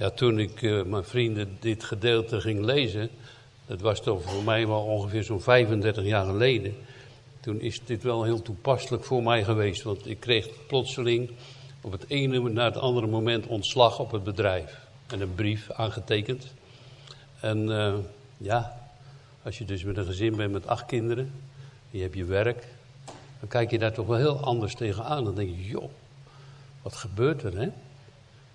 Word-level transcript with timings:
Ja, 0.00 0.10
toen 0.10 0.38
ik 0.38 0.62
uh, 0.62 0.82
mijn 0.82 1.04
vrienden 1.04 1.56
dit 1.58 1.84
gedeelte 1.84 2.40
ging 2.40 2.64
lezen, 2.64 3.10
dat 3.66 3.80
was 3.80 4.00
toch 4.00 4.22
voor 4.22 4.42
mij 4.42 4.66
wel 4.66 4.82
ongeveer 4.82 5.24
zo'n 5.24 5.40
35 5.40 6.04
jaar 6.04 6.24
geleden. 6.24 6.74
Toen 7.40 7.60
is 7.60 7.84
dit 7.84 8.02
wel 8.02 8.24
heel 8.24 8.42
toepasselijk 8.42 9.04
voor 9.04 9.22
mij 9.22 9.44
geweest, 9.44 9.82
want 9.82 10.08
ik 10.08 10.20
kreeg 10.20 10.48
plotseling 10.66 11.30
op 11.80 11.92
het 11.92 12.04
ene 12.08 12.50
na 12.50 12.64
het 12.64 12.76
andere 12.76 13.06
moment 13.06 13.46
ontslag 13.46 13.98
op 13.98 14.10
het 14.10 14.24
bedrijf. 14.24 14.80
En 15.06 15.20
een 15.20 15.34
brief 15.34 15.70
aangetekend. 15.70 16.46
En 17.40 17.68
uh, 17.68 17.94
ja, 18.36 18.90
als 19.42 19.58
je 19.58 19.64
dus 19.64 19.84
met 19.84 19.96
een 19.96 20.04
gezin 20.04 20.36
bent 20.36 20.52
met 20.52 20.66
acht 20.66 20.86
kinderen, 20.86 21.32
je 21.90 22.02
hebt 22.02 22.14
je 22.14 22.24
werk, 22.24 22.66
dan 23.40 23.48
kijk 23.48 23.70
je 23.70 23.78
daar 23.78 23.92
toch 23.92 24.06
wel 24.06 24.18
heel 24.18 24.40
anders 24.40 24.74
tegenaan. 24.74 25.24
Dan 25.24 25.34
denk 25.34 25.48
je, 25.48 25.64
joh, 25.64 25.90
wat 26.82 26.94
gebeurt 26.94 27.42
er, 27.42 27.58
hè? 27.58 27.68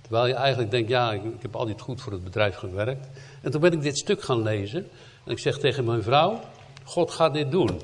Terwijl 0.05 0.27
je 0.27 0.33
eigenlijk 0.33 0.71
denkt, 0.71 0.89
ja, 0.89 1.11
ik, 1.11 1.23
ik 1.23 1.41
heb 1.41 1.55
altijd 1.55 1.81
goed 1.81 2.01
voor 2.01 2.11
het 2.11 2.23
bedrijf 2.23 2.55
gewerkt. 2.55 3.07
En 3.41 3.51
toen 3.51 3.61
ben 3.61 3.73
ik 3.73 3.81
dit 3.81 3.97
stuk 3.97 4.23
gaan 4.23 4.41
lezen. 4.41 4.89
En 5.23 5.31
ik 5.31 5.39
zeg 5.39 5.57
tegen 5.57 5.85
mijn 5.85 6.03
vrouw, 6.03 6.39
God 6.83 7.11
gaat 7.11 7.33
dit 7.33 7.51
doen. 7.51 7.81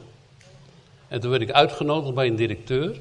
En 1.08 1.20
toen 1.20 1.30
werd 1.30 1.42
ik 1.42 1.52
uitgenodigd 1.52 2.16
bij 2.16 2.28
een 2.28 2.36
directeur. 2.36 3.00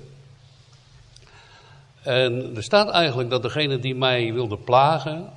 En 2.03 2.57
er 2.57 2.63
staat 2.63 2.91
eigenlijk 2.91 3.31
dat 3.31 3.43
degene 3.43 3.79
die 3.79 3.95
mij 3.95 4.33
wilde 4.33 4.57
plagen, 4.57 5.33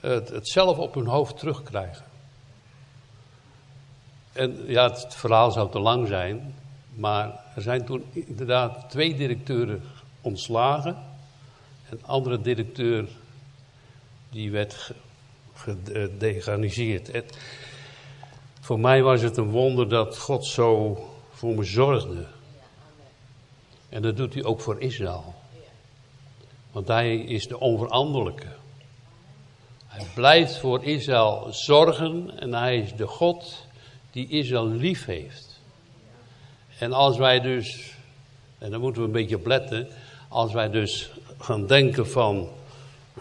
het, 0.00 0.28
het 0.28 0.48
zelf 0.48 0.78
op 0.78 0.94
hun 0.94 1.06
hoofd 1.06 1.38
terugkrijgen. 1.38 2.04
En 4.32 4.64
ja, 4.66 4.90
het 4.90 5.14
verhaal 5.14 5.50
zou 5.50 5.70
te 5.70 5.78
lang 5.78 6.08
zijn, 6.08 6.54
maar 6.94 7.40
er 7.54 7.62
zijn 7.62 7.84
toen 7.84 8.04
inderdaad 8.12 8.90
twee 8.90 9.14
directeuren 9.14 9.82
ontslagen. 10.20 11.07
Een 11.90 12.04
andere 12.04 12.40
directeur 12.40 13.08
die 14.30 14.50
werd 14.50 14.92
gedeganiseerd. 15.54 17.10
voor 18.60 18.80
mij 18.80 19.02
was 19.02 19.20
het 19.20 19.36
een 19.36 19.50
wonder 19.50 19.88
dat 19.88 20.18
God 20.18 20.46
zo 20.46 20.98
voor 21.30 21.54
me 21.54 21.64
zorgde. 21.64 22.26
En 23.88 24.02
dat 24.02 24.16
doet 24.16 24.34
hij 24.34 24.44
ook 24.44 24.60
voor 24.60 24.80
Israël. 24.80 25.34
Want 26.72 26.88
hij 26.88 27.16
is 27.16 27.48
de 27.48 27.58
onveranderlijke. 27.58 28.46
Hij 29.86 30.06
blijft 30.14 30.56
voor 30.56 30.84
Israël 30.84 31.46
zorgen 31.50 32.38
en 32.38 32.54
hij 32.54 32.78
is 32.78 32.94
de 32.94 33.06
God 33.06 33.66
die 34.10 34.28
Israël 34.28 34.68
lief 34.68 35.04
heeft. 35.04 35.60
En 36.78 36.92
als 36.92 37.16
wij 37.16 37.40
dus, 37.40 37.94
en 38.58 38.70
dan 38.70 38.80
moeten 38.80 39.00
we 39.02 39.06
een 39.06 39.14
beetje 39.14 39.36
op 39.36 39.46
letten, 39.46 39.88
als 40.28 40.52
wij 40.52 40.70
dus 40.70 41.10
gaan 41.38 41.66
denken 41.66 42.08
van, 42.08 42.48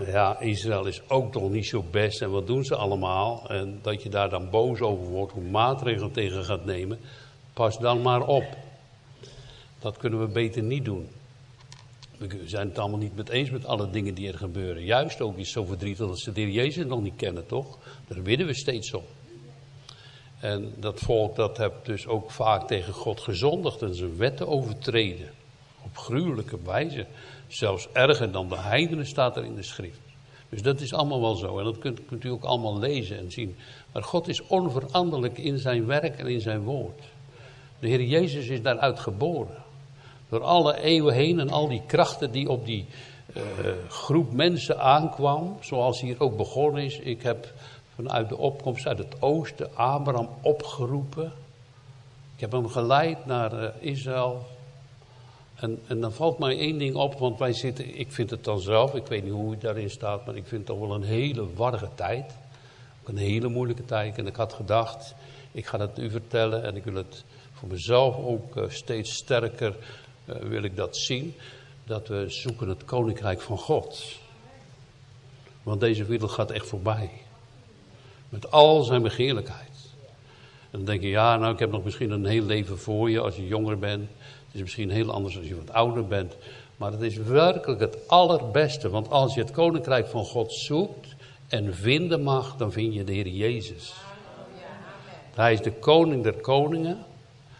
ja, 0.05 0.39
Israël 0.39 0.85
is 0.85 1.09
ook 1.09 1.31
toch 1.31 1.49
niet 1.49 1.65
zo 1.65 1.83
best 1.91 2.21
en 2.21 2.31
wat 2.31 2.47
doen 2.47 2.65
ze 2.65 2.75
allemaal? 2.75 3.49
En 3.49 3.79
dat 3.81 4.03
je 4.03 4.09
daar 4.09 4.29
dan 4.29 4.49
boos 4.49 4.81
over 4.81 5.05
wordt, 5.05 5.33
hoe 5.33 5.49
maatregelen 5.49 6.11
tegen 6.11 6.45
gaat 6.45 6.65
nemen, 6.65 6.99
pas 7.53 7.79
dan 7.79 8.01
maar 8.01 8.27
op. 8.27 8.45
Dat 9.79 9.97
kunnen 9.97 10.19
we 10.19 10.27
beter 10.27 10.63
niet 10.63 10.85
doen. 10.85 11.09
We 12.17 12.41
zijn 12.45 12.67
het 12.67 12.79
allemaal 12.79 12.99
niet 12.99 13.15
met 13.15 13.29
eens 13.29 13.49
met 13.49 13.65
alle 13.65 13.89
dingen 13.89 14.13
die 14.13 14.27
er 14.27 14.37
gebeuren. 14.37 14.83
Juist 14.83 15.21
ook 15.21 15.37
is 15.37 15.51
zo 15.51 15.65
verdrietig 15.65 16.07
dat 16.07 16.19
ze 16.19 16.31
de 16.31 16.51
Jezus 16.51 16.85
nog 16.85 17.01
niet 17.01 17.15
kennen, 17.15 17.45
toch? 17.45 17.77
Daar 18.07 18.21
bidden 18.21 18.47
we 18.47 18.53
steeds 18.53 18.93
om. 18.93 19.03
En 20.39 20.73
dat 20.77 20.99
volk 20.99 21.35
dat 21.35 21.57
heeft 21.57 21.73
dus 21.83 22.07
ook 22.07 22.31
vaak 22.31 22.67
tegen 22.67 22.93
God 22.93 23.19
gezondigd 23.19 23.81
en 23.81 23.95
zijn 23.95 24.17
wetten 24.17 24.47
overtreden. 24.47 25.29
Op 25.83 25.97
gruwelijke 25.97 26.57
wijze. 26.63 27.05
Zelfs 27.47 27.87
erger 27.91 28.31
dan 28.31 28.49
de 28.49 28.57
heidenen 28.57 29.05
staat 29.05 29.37
er 29.37 29.45
in 29.45 29.55
de 29.55 29.63
schrift. 29.63 29.99
Dus 30.49 30.61
dat 30.61 30.81
is 30.81 30.93
allemaal 30.93 31.21
wel 31.21 31.35
zo. 31.35 31.57
En 31.57 31.63
dat 31.63 31.79
kunt, 31.79 32.23
u 32.23 32.29
ook 32.29 32.43
allemaal 32.43 32.79
lezen 32.79 33.17
en 33.17 33.31
zien. 33.31 33.55
Maar 33.91 34.03
God 34.03 34.27
is 34.27 34.41
onveranderlijk 34.41 35.37
in 35.37 35.57
zijn 35.57 35.85
werk 35.85 36.17
en 36.17 36.27
in 36.27 36.41
zijn 36.41 36.63
woord. 36.63 37.03
De 37.79 37.87
Heer 37.87 38.03
Jezus 38.03 38.47
is 38.47 38.61
daaruit 38.61 38.99
geboren. 38.99 39.63
Door 40.29 40.43
alle 40.43 40.81
eeuwen 40.81 41.13
heen 41.13 41.39
en 41.39 41.49
al 41.49 41.67
die 41.67 41.81
krachten 41.85 42.31
die 42.31 42.49
op 42.49 42.65
die 42.65 42.85
uh, 43.37 43.43
groep 43.87 44.31
mensen 44.31 44.79
aankwam. 44.79 45.57
Zoals 45.59 46.01
hier 46.01 46.19
ook 46.19 46.37
begonnen 46.37 46.83
is. 46.83 46.99
Ik 46.99 47.21
heb 47.21 47.53
vanuit 47.95 48.29
de 48.29 48.37
opkomst 48.37 48.87
uit 48.87 48.97
het 48.97 49.21
oosten 49.21 49.75
Abraham 49.75 50.29
opgeroepen. 50.41 51.31
Ik 52.35 52.39
heb 52.39 52.51
hem 52.51 52.67
geleid 52.67 53.25
naar 53.25 53.53
uh, 53.53 53.69
Israël. 53.79 54.45
En, 55.57 55.79
en 55.87 56.01
dan 56.01 56.13
valt 56.13 56.39
mij 56.39 56.57
één 56.57 56.77
ding 56.77 56.95
op, 56.95 57.13
want 57.19 57.39
wij 57.39 57.53
zitten, 57.53 57.99
ik 57.99 58.11
vind 58.11 58.29
het 58.29 58.43
dan 58.43 58.59
zelf, 58.59 58.95
ik 58.95 59.07
weet 59.07 59.23
niet 59.23 59.33
hoe 59.33 59.51
het 59.51 59.61
daarin 59.61 59.89
staat, 59.89 60.25
maar 60.25 60.35
ik 60.35 60.47
vind 60.47 60.67
het 60.67 60.77
toch 60.77 60.87
wel 60.87 60.95
een 60.95 61.03
hele 61.03 61.53
warrige 61.53 61.89
tijd. 61.95 62.35
Een 63.03 63.17
hele 63.17 63.47
moeilijke 63.47 63.85
tijd. 63.85 64.17
En 64.17 64.27
ik 64.27 64.35
had 64.35 64.53
gedacht, 64.53 65.15
ik 65.51 65.65
ga 65.65 65.79
het 65.79 65.99
u 65.99 66.09
vertellen 66.09 66.63
en 66.63 66.75
ik 66.75 66.83
wil 66.83 66.93
het 66.93 67.23
voor 67.53 67.69
mezelf 67.69 68.17
ook 68.17 68.55
uh, 68.55 68.63
steeds 68.69 69.13
sterker 69.13 69.75
uh, 70.25 70.35
wil 70.35 70.63
ik 70.63 70.75
dat 70.75 70.97
zien. 70.97 71.35
Dat 71.83 72.07
we 72.07 72.25
zoeken 72.27 72.67
het 72.67 72.85
koninkrijk 72.85 73.41
van 73.41 73.57
God. 73.57 74.19
Want 75.63 75.79
deze 75.79 76.05
wereld 76.05 76.31
gaat 76.31 76.51
echt 76.51 76.67
voorbij. 76.67 77.11
Met 78.29 78.51
al 78.51 78.83
zijn 78.83 79.01
begeerlijkheid. 79.01 79.77
En 80.71 80.77
dan 80.77 80.85
denk 80.85 81.01
je, 81.01 81.09
ja, 81.09 81.37
nou, 81.37 81.53
ik 81.53 81.59
heb 81.59 81.71
nog 81.71 81.83
misschien 81.83 82.11
een 82.11 82.25
heel 82.25 82.43
leven 82.43 82.79
voor 82.79 83.09
je 83.09 83.19
als 83.19 83.35
je 83.35 83.47
jonger 83.47 83.79
bent. 83.79 84.09
Is 84.51 84.61
misschien 84.61 84.89
heel 84.89 85.11
anders 85.11 85.37
als 85.37 85.47
je 85.47 85.55
wat 85.55 85.71
ouder 85.71 86.07
bent. 86.07 86.37
Maar 86.77 86.91
het 86.91 87.01
is 87.01 87.17
werkelijk 87.17 87.79
het 87.79 87.97
allerbeste. 88.07 88.89
Want 88.89 89.09
als 89.09 89.33
je 89.33 89.41
het 89.41 89.51
koninkrijk 89.51 90.07
van 90.07 90.25
God 90.25 90.53
zoekt 90.53 91.15
en 91.47 91.75
vinden 91.75 92.23
mag, 92.23 92.55
dan 92.55 92.71
vind 92.71 92.93
je 92.93 93.03
de 93.03 93.13
Heer 93.13 93.27
Jezus. 93.27 93.93
Hij 95.35 95.53
is 95.53 95.61
de 95.61 95.71
koning 95.71 96.23
der 96.23 96.33
koningen. 96.33 97.05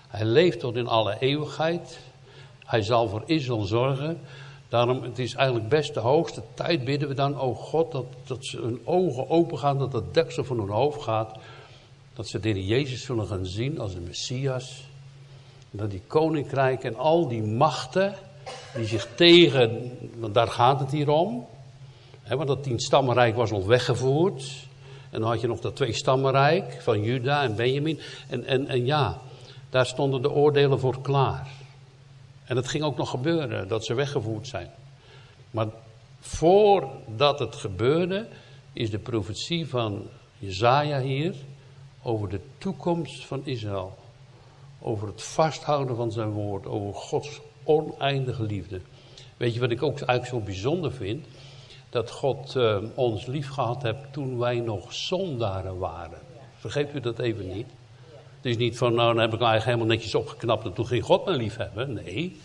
Hij 0.08 0.26
leeft 0.26 0.60
tot 0.60 0.76
in 0.76 0.88
alle 0.88 1.18
eeuwigheid. 1.20 2.00
Hij 2.66 2.82
zal 2.82 3.08
voor 3.10 3.24
Israël 3.26 3.64
zorgen. 3.64 4.20
Daarom, 4.70 5.04
het 5.04 5.20
is 5.20 5.34
eigenlijk 5.34 5.70
best 5.70 5.94
de 5.94 6.00
hoogste 6.00 6.42
tijd 6.54 6.86
bidden 6.86 7.08
we 7.08 7.14
dan, 7.14 7.40
oh 7.40 7.58
God, 7.58 7.92
dat, 7.92 8.06
dat 8.26 8.46
ze 8.46 8.62
hun 8.62 8.82
ogen 8.84 9.30
open 9.30 9.58
gaan, 9.58 9.78
dat 9.78 9.94
het 9.94 10.14
deksel 10.14 10.44
van 10.44 10.60
hun 10.60 10.70
hoofd 10.70 11.02
gaat. 11.02 11.38
Dat 12.14 12.28
ze 12.28 12.40
de 12.40 12.50
Heer 12.50 12.64
Jezus 12.64 13.04
zullen 13.04 13.28
gaan 13.28 13.46
zien 13.46 13.80
als 13.80 13.94
de 13.94 14.00
Messias. 14.00 14.87
Dat 15.72 15.92
die 15.92 16.02
koninkrijk 16.08 16.84
en 16.84 16.96
al 16.96 17.28
die 17.28 17.44
machten 17.44 18.16
die 18.76 18.86
zich 18.86 19.08
tegen, 19.16 19.98
want 20.18 20.34
daar 20.34 20.48
gaat 20.48 20.80
het 20.80 20.92
hier 20.92 21.10
om. 21.10 21.48
Hè, 22.22 22.36
want 22.36 22.48
dat 22.48 22.64
tien 22.64 22.80
stammenrijk 22.80 23.36
was 23.36 23.52
nog 23.52 23.66
weggevoerd. 23.66 24.66
En 25.10 25.20
dan 25.20 25.30
had 25.30 25.42
je 25.42 25.48
nog 25.48 25.60
dat 25.60 25.76
twee 25.76 25.94
stammenrijk 25.94 26.82
van 26.82 27.04
Juda 27.04 27.44
en 27.44 27.56
Benjamin. 27.56 28.00
En, 28.30 28.46
en, 28.46 28.68
en 28.68 28.86
ja, 28.86 29.22
daar 29.70 29.86
stonden 29.86 30.22
de 30.22 30.32
oordelen 30.32 30.80
voor 30.80 31.02
klaar. 31.02 31.48
En 32.46 32.56
het 32.56 32.68
ging 32.68 32.84
ook 32.84 32.98
nog 32.98 33.10
gebeuren 33.10 33.68
dat 33.68 33.86
ze 33.86 33.94
weggevoerd 33.94 34.48
zijn. 34.48 34.70
Maar 35.52 35.68
voordat 36.20 37.40
het 37.40 37.56
gebeurde, 37.56 38.28
is 38.74 38.90
de 38.90 39.00
profetie 39.00 39.68
van 39.68 40.08
Jezaja 40.40 41.02
hier 41.02 41.36
over 42.02 42.30
de 42.30 42.40
toekomst 42.58 43.26
van 43.26 43.42
Israël. 43.44 43.98
Over 44.80 45.08
het 45.08 45.24
vasthouden 45.24 45.96
van 45.96 46.12
zijn 46.12 46.30
woord, 46.30 46.66
over 46.66 46.94
Gods 46.94 47.42
oneindige 47.64 48.44
liefde. 48.44 48.82
Weet 49.38 49.54
je 49.54 49.60
wat 49.60 49.72
ik 49.72 49.84
ook 49.84 50.00
eigenlijk 50.00 50.26
zo 50.30 50.40
bijzonder 50.40 50.92
vind? 50.92 51.26
Dat 51.90 52.12
God 52.12 52.56
uh, 52.56 52.78
ons 52.96 53.26
lief 53.26 53.50
gehad 53.50 53.84
heeft 53.84 54.00
toen 54.12 54.38
wij 54.38 54.60
nog 54.60 54.94
zondaren 54.94 55.78
waren. 55.78 56.20
Vergeet 56.58 56.96
u 56.96 57.00
dat 57.00 57.20
even 57.20 57.48
niet? 57.54 57.68
Het 58.36 58.46
is 58.46 58.58
niet 58.58 58.78
van, 58.78 58.94
nou, 58.94 59.14
dan 59.14 59.22
heb 59.22 59.34
ik 59.34 59.40
eigenlijk 59.40 59.66
helemaal 59.66 59.96
netjes 59.96 60.16
opgeknapt 60.16 60.66
en 60.66 60.74
toen 60.74 60.88
ging 60.88 61.04
God 61.04 61.26
me 61.26 61.32
lief 61.32 61.56
hebben. 61.56 61.94
Nee, 61.94 62.40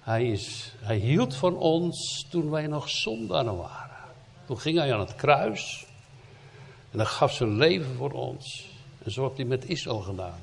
hij, 0.00 0.30
is, 0.30 0.72
hij 0.80 0.96
hield 0.96 1.34
van 1.34 1.56
ons 1.56 2.26
toen 2.30 2.50
wij 2.50 2.66
nog 2.66 2.88
zondaren 2.88 3.56
waren. 3.56 3.96
Toen 4.46 4.58
ging 4.58 4.78
hij 4.78 4.94
aan 4.94 5.00
het 5.00 5.14
kruis 5.14 5.86
en 6.90 6.98
dan 6.98 7.06
gaf 7.06 7.32
zijn 7.32 7.56
leven 7.56 7.94
voor 7.96 8.12
ons. 8.12 8.66
En 9.04 9.10
zo 9.10 9.22
heeft 9.22 9.36
hij 9.36 9.46
met 9.46 9.68
Israël 9.68 10.00
gedaan. 10.00 10.38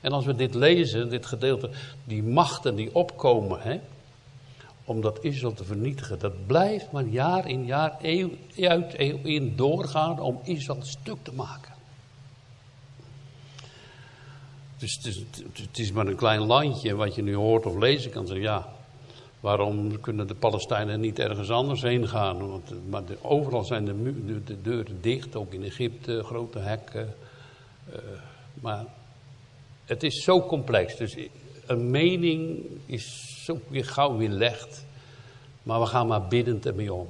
En 0.00 0.12
als 0.12 0.24
we 0.24 0.34
dit 0.34 0.54
lezen, 0.54 1.08
dit 1.08 1.26
gedeelte, 1.26 1.70
die 2.04 2.22
machten 2.22 2.74
die 2.74 2.94
opkomen, 2.94 3.60
hè, 3.60 3.80
om 4.84 5.00
dat 5.00 5.24
Israël 5.24 5.54
te 5.54 5.64
vernietigen, 5.64 6.18
dat 6.18 6.46
blijft 6.46 6.92
maar 6.92 7.04
jaar 7.04 7.48
in 7.48 7.64
jaar, 7.64 7.96
eeuw 8.02 8.30
uit 8.56 8.94
eeuw 8.98 9.18
in 9.22 9.56
doorgaan 9.56 10.20
om 10.20 10.40
Israël 10.44 10.82
stuk 10.82 11.18
te 11.22 11.32
maken. 11.32 11.72
Dus 14.76 14.94
het 14.94 15.06
is, 15.06 15.24
het 15.52 15.78
is 15.78 15.92
maar 15.92 16.06
een 16.06 16.16
klein 16.16 16.40
landje, 16.40 16.94
wat 16.94 17.14
je 17.14 17.22
nu 17.22 17.34
hoort 17.34 17.66
of 17.66 17.76
lezen 17.76 18.10
kan 18.10 18.26
zeggen, 18.26 18.44
ja, 18.44 18.68
waarom 19.40 20.00
kunnen 20.00 20.26
de 20.26 20.34
Palestijnen 20.34 21.00
niet 21.00 21.18
ergens 21.18 21.50
anders 21.50 21.82
heen 21.82 22.08
gaan? 22.08 22.48
Want, 22.48 22.88
maar 22.88 23.02
overal 23.22 23.64
zijn 23.64 23.84
de, 23.84 24.24
de, 24.26 24.44
de, 24.44 24.62
deuren 24.62 25.00
dicht, 25.00 25.36
ook 25.36 25.52
in 25.52 25.64
Egypte, 25.64 26.22
grote 26.24 26.58
hekken. 26.58 27.14
Uh, 27.88 27.94
maar 28.54 28.84
het 29.88 30.02
is 30.02 30.24
zo 30.24 30.42
complex, 30.42 30.96
dus 30.96 31.16
een 31.66 31.90
mening 31.90 32.60
is 32.86 33.34
zo 33.44 33.60
weer 33.68 33.84
gauw 33.84 34.16
weer 34.16 34.28
licht. 34.28 34.86
Maar 35.62 35.80
we 35.80 35.86
gaan 35.86 36.06
maar 36.06 36.26
biddend 36.26 36.66
ermee 36.66 36.92
om. 36.94 37.08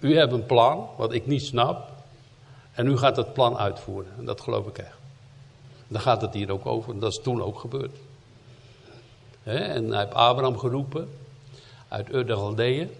U 0.00 0.16
hebt 0.16 0.32
een 0.32 0.46
plan, 0.46 0.88
wat 0.96 1.12
ik 1.12 1.26
niet 1.26 1.42
snap. 1.42 1.90
En 2.72 2.86
u 2.86 2.96
gaat 2.96 3.14
dat 3.14 3.32
plan 3.32 3.58
uitvoeren. 3.58 4.12
En 4.18 4.24
dat 4.24 4.40
geloof 4.40 4.66
ik 4.66 4.78
echt. 4.78 4.98
Daar 5.88 6.00
gaat 6.00 6.20
het 6.20 6.34
hier 6.34 6.50
ook 6.50 6.66
over. 6.66 6.98
Dat 6.98 7.12
is 7.12 7.20
toen 7.22 7.42
ook 7.42 7.58
gebeurd. 7.58 7.96
en 9.42 9.90
hij 9.90 9.98
heeft 9.98 10.14
Abraham 10.14 10.58
geroepen 10.58 11.08
uit 11.88 12.12
Ur 12.12 12.26
de 12.26 12.34
Galdeeën. 12.34 12.90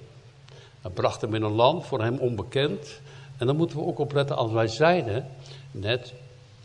Hij 0.80 0.90
bracht 0.90 1.20
hem 1.20 1.34
in 1.34 1.42
een 1.42 1.52
land 1.52 1.86
voor 1.86 2.02
hem 2.02 2.18
onbekend. 2.18 3.00
En 3.38 3.46
dan 3.46 3.56
moeten 3.56 3.78
we 3.78 3.84
ook 3.84 3.98
opletten 3.98 4.36
als 4.36 4.52
wij 4.52 4.68
zeiden 4.68 5.26
net 5.70 6.14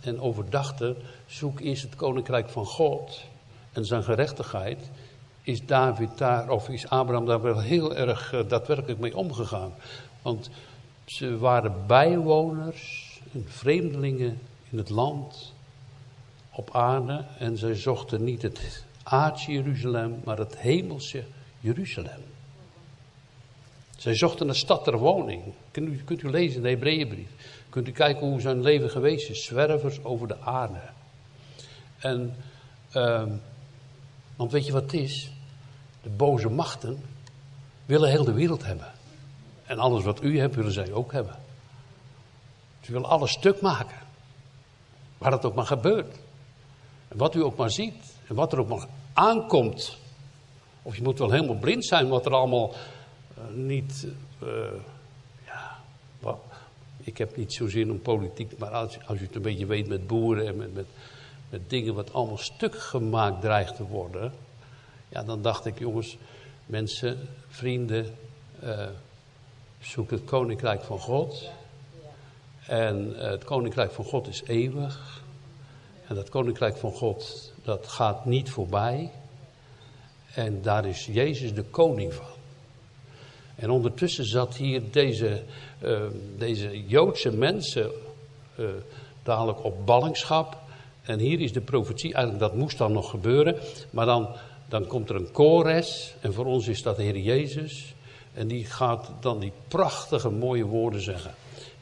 en 0.01 0.19
overdachten, 0.19 0.95
zoek 1.25 1.59
eerst 1.59 1.83
het 1.83 1.95
koninkrijk 1.95 2.49
van 2.49 2.65
God 2.65 3.21
en 3.71 3.85
zijn 3.85 4.03
gerechtigheid. 4.03 4.89
Is 5.41 5.65
David 5.65 6.17
daar, 6.17 6.49
of 6.49 6.69
is 6.69 6.89
Abraham 6.89 7.25
daar 7.25 7.41
wel 7.41 7.59
heel 7.59 7.95
erg 7.95 8.33
uh, 8.33 8.39
daadwerkelijk 8.47 8.99
mee 8.99 9.17
omgegaan? 9.17 9.73
Want 10.21 10.49
ze 11.05 11.37
waren 11.37 11.83
bijwoners 11.87 13.19
en 13.33 13.45
vreemdelingen 13.47 14.39
in 14.69 14.77
het 14.77 14.89
land 14.89 15.53
op 16.51 16.75
aarde. 16.75 17.25
En 17.37 17.57
zij 17.57 17.75
zochten 17.75 18.23
niet 18.23 18.41
het 18.41 18.85
aardse 19.03 19.51
Jeruzalem, 19.51 20.21
maar 20.23 20.37
het 20.37 20.57
hemelse 20.57 21.23
Jeruzalem. 21.59 22.21
Zij 23.97 24.15
zochten 24.15 24.47
een 24.47 24.55
stad 24.55 24.83
ter 24.83 24.97
woning. 24.97 25.43
Kunt 25.71 25.87
u, 25.87 26.03
kunt 26.03 26.21
u 26.21 26.29
lezen 26.29 26.55
in 26.55 26.63
de 26.63 26.69
Hebreeënbrief. 26.69 27.29
Kunt 27.69 27.87
u 27.87 27.91
kijken 27.91 28.27
hoe 28.27 28.41
zijn 28.41 28.61
leven 28.61 28.89
geweest 28.89 29.29
is. 29.29 29.43
Zwervers 29.43 30.03
over 30.03 30.27
de 30.27 30.41
aarde. 30.41 30.81
En, 31.99 32.35
uh, 32.93 33.23
want 34.35 34.51
weet 34.51 34.65
je 34.65 34.71
wat 34.71 34.81
het 34.81 34.93
is? 34.93 35.31
De 36.01 36.09
boze 36.09 36.49
machten 36.49 37.03
willen 37.85 38.09
heel 38.09 38.23
de 38.23 38.33
wereld 38.33 38.65
hebben. 38.65 38.91
En 39.65 39.79
alles 39.79 40.03
wat 40.03 40.23
u 40.23 40.39
hebt, 40.39 40.55
willen 40.55 40.71
zij 40.71 40.91
ook 40.91 41.11
hebben. 41.11 41.35
Ze 42.81 42.91
willen 42.91 43.09
alles 43.09 43.31
stuk 43.31 43.61
maken. 43.61 43.97
Waar 45.17 45.31
het 45.31 45.45
ook 45.45 45.55
maar 45.55 45.65
gebeurt. 45.65 46.19
En 47.07 47.17
wat 47.17 47.35
u 47.35 47.43
ook 47.43 47.57
maar 47.57 47.71
ziet. 47.71 48.15
En 48.27 48.35
wat 48.35 48.53
er 48.53 48.59
ook 48.59 48.69
maar 48.69 48.87
aankomt. 49.13 49.97
Of 50.81 50.95
je 50.95 51.03
moet 51.03 51.19
wel 51.19 51.31
helemaal 51.31 51.55
blind 51.55 51.85
zijn 51.85 52.07
wat 52.07 52.25
er 52.25 52.33
allemaal 52.33 52.73
uh, 53.37 53.55
niet. 53.55 54.07
Wat, 54.39 54.47
ik 57.09 57.17
heb 57.17 57.35
niet 57.35 57.53
zo 57.53 57.67
zin 57.67 57.91
om 57.91 58.01
politiek, 58.01 58.57
maar 58.57 58.69
als, 58.69 58.93
je 58.93 59.13
het 59.13 59.35
een 59.35 59.41
beetje 59.41 59.65
weet 59.65 59.87
met 59.87 60.07
boeren 60.07 60.47
en 60.47 60.55
met, 60.55 60.73
met, 61.49 61.61
dingen 61.67 61.93
wat 61.93 62.13
allemaal 62.13 62.37
stuk 62.37 62.79
gemaakt 62.79 63.41
dreigt 63.41 63.75
te 63.75 63.83
worden. 63.83 64.33
Ja, 65.09 65.23
dan 65.23 65.41
dacht 65.41 65.65
ik, 65.65 65.79
jongens, 65.79 66.17
mensen, 66.65 67.17
vrienden, 67.47 68.15
uh, 68.63 68.87
zoek 69.79 70.11
het 70.11 70.23
koninkrijk 70.23 70.83
van 70.83 70.99
God. 70.99 71.49
En 72.67 73.09
uh, 73.09 73.21
het 73.21 73.43
koninkrijk 73.43 73.91
van 73.91 74.05
God 74.05 74.27
is 74.27 74.43
eeuwig. 74.45 75.23
En 76.07 76.15
dat 76.15 76.29
koninkrijk 76.29 76.77
van 76.77 76.91
God, 76.91 77.51
dat 77.63 77.87
gaat 77.87 78.25
niet 78.25 78.49
voorbij. 78.49 79.11
En 80.33 80.61
daar 80.61 80.85
is 80.85 81.05
Jezus 81.05 81.53
de 81.53 81.63
koning 81.63 82.13
van. 82.13 82.38
En 83.59 83.69
ondertussen 83.69 84.25
zat 84.25 84.55
hier 84.55 84.81
deze, 84.91 85.41
uh, 85.83 85.99
deze 86.37 86.87
Joodse 86.87 87.31
mensen 87.31 87.91
uh, 88.55 88.67
dadelijk 89.23 89.63
op 89.63 89.85
ballingschap. 89.85 90.57
En 91.01 91.19
hier 91.19 91.39
is 91.39 91.53
de 91.53 91.61
profetie, 91.61 92.13
eigenlijk 92.13 92.43
dat 92.43 92.59
moest 92.59 92.77
dan 92.77 92.91
nog 92.91 93.09
gebeuren. 93.09 93.55
Maar 93.89 94.05
dan, 94.05 94.29
dan 94.67 94.87
komt 94.87 95.09
er 95.09 95.15
een 95.15 95.31
kores. 95.31 96.13
En 96.21 96.33
voor 96.33 96.45
ons 96.45 96.67
is 96.67 96.81
dat 96.81 96.95
de 96.95 97.03
Heer 97.03 97.17
Jezus. 97.17 97.93
En 98.33 98.47
die 98.47 98.65
gaat 98.65 99.11
dan 99.19 99.39
die 99.39 99.51
prachtige 99.67 100.29
mooie 100.29 100.65
woorden 100.65 101.01
zeggen. 101.01 101.31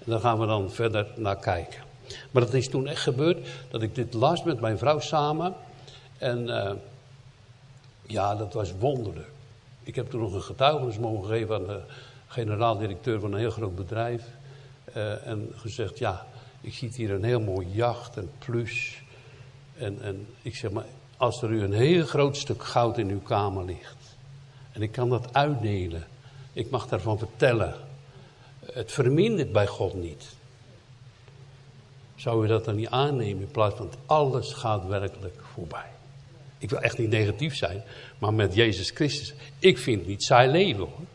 En 0.05 0.11
daar 0.11 0.19
gaan 0.19 0.39
we 0.39 0.45
dan 0.45 0.71
verder 0.71 1.07
naar 1.15 1.39
kijken. 1.39 1.83
Maar 2.31 2.41
het 2.41 2.53
is 2.53 2.69
toen 2.69 2.87
echt 2.87 3.01
gebeurd 3.01 3.47
dat 3.69 3.81
ik 3.81 3.95
dit 3.95 4.13
las 4.13 4.43
met 4.43 4.59
mijn 4.59 4.77
vrouw 4.77 4.99
samen. 4.99 5.53
En 6.17 6.47
uh, 6.47 6.71
ja, 8.05 8.35
dat 8.35 8.53
was 8.53 8.71
wonderlijk. 8.79 9.29
Ik 9.87 9.95
heb 9.95 10.09
toen 10.09 10.21
nog 10.21 10.33
een 10.33 10.41
getuigenis 10.41 10.97
mogen 10.97 11.27
geven 11.27 11.55
aan 11.55 11.67
de 11.67 11.81
generaal-directeur 12.27 13.19
van 13.19 13.33
een 13.33 13.39
heel 13.39 13.51
groot 13.51 13.75
bedrijf. 13.75 14.23
Uh, 14.97 15.27
en 15.27 15.51
gezegd, 15.55 15.97
ja, 15.97 16.25
ik 16.61 16.73
zie 16.73 16.91
hier 16.95 17.11
een 17.11 17.23
heel 17.23 17.39
mooi 17.39 17.67
jacht 17.71 18.17
en 18.17 18.29
plus. 18.39 19.01
En, 19.77 20.01
en 20.01 20.27
ik 20.41 20.55
zeg 20.55 20.71
maar, 20.71 20.85
als 21.17 21.41
er 21.41 21.49
u 21.49 21.63
een 21.63 21.73
heel 21.73 22.05
groot 22.05 22.37
stuk 22.37 22.63
goud 22.63 22.97
in 22.97 23.09
uw 23.09 23.21
kamer 23.21 23.65
ligt. 23.65 24.17
En 24.71 24.81
ik 24.81 24.91
kan 24.91 25.09
dat 25.09 25.33
uitdelen. 25.33 26.07
Ik 26.53 26.69
mag 26.69 26.87
daarvan 26.87 27.17
vertellen. 27.17 27.75
Het 28.59 28.91
vermindert 28.91 29.51
bij 29.51 29.67
God 29.67 29.93
niet. 29.93 30.35
Zou 32.15 32.45
u 32.45 32.47
dat 32.47 32.65
dan 32.65 32.75
niet 32.75 32.89
aannemen 32.89 33.41
in 33.41 33.51
plaats 33.51 33.75
van 33.75 33.91
alles 34.05 34.53
gaat 34.53 34.85
werkelijk 34.85 35.39
voorbij. 35.53 35.89
Ik 36.57 36.69
wil 36.69 36.79
echt 36.79 36.97
niet 36.97 37.09
negatief 37.09 37.55
zijn, 37.55 37.83
maar 38.17 38.33
met 38.33 38.55
Jezus 38.55 38.89
Christus. 38.89 39.33
Ik 39.59 39.77
vind 39.77 39.99
het 39.99 40.07
niet 40.07 40.23
saai 40.23 40.51
leven 40.51 40.79
hoor. 40.79 41.05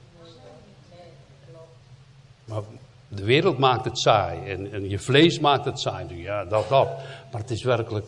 Maar 2.45 2.63
de 3.09 3.25
wereld 3.25 3.59
maakt 3.59 3.85
het 3.85 3.99
saai 3.99 4.51
en, 4.51 4.73
en 4.73 4.89
je 4.89 4.99
vlees 4.99 5.39
maakt 5.39 5.65
het 5.65 5.81
saai. 5.81 6.23
Ja, 6.23 6.45
dat, 6.45 6.69
dat. 6.69 6.89
Maar 7.33 7.41
het 7.41 7.51
is 7.51 7.63
werkelijk 7.63 8.07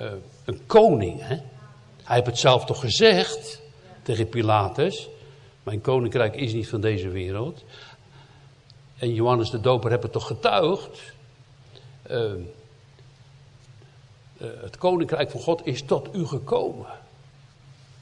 uh, 0.00 0.10
een 0.44 0.60
koning. 0.66 1.20
Hè? 1.20 1.36
Hij 2.02 2.14
heeft 2.14 2.26
het 2.26 2.38
zelf 2.38 2.64
toch 2.64 2.80
gezegd 2.80 3.62
tegen 4.02 4.28
Pilatus. 4.28 5.08
Mijn 5.62 5.80
koninkrijk 5.80 6.34
is 6.34 6.52
niet 6.52 6.68
van 6.68 6.80
deze 6.80 7.08
wereld. 7.08 7.64
En 8.98 9.14
Johannes 9.14 9.50
de 9.50 9.60
Doper 9.60 9.90
heeft 9.90 10.02
het 10.02 10.12
toch 10.12 10.26
getuigd. 10.26 11.12
Uh, 12.10 12.32
het 14.42 14.76
koninkrijk 14.76 15.30
van 15.30 15.40
God 15.40 15.66
is 15.66 15.82
tot 15.82 16.14
u 16.14 16.26
gekomen. 16.26 16.86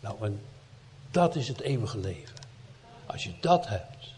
Nou, 0.01 0.17
en 0.21 0.41
dat 1.11 1.37
is 1.37 1.49
het 1.49 1.61
eeuwige 1.61 1.99
leven. 1.99 2.37
Als 3.07 3.25
je 3.25 3.33
dat 3.41 3.69
hebt, 3.69 4.15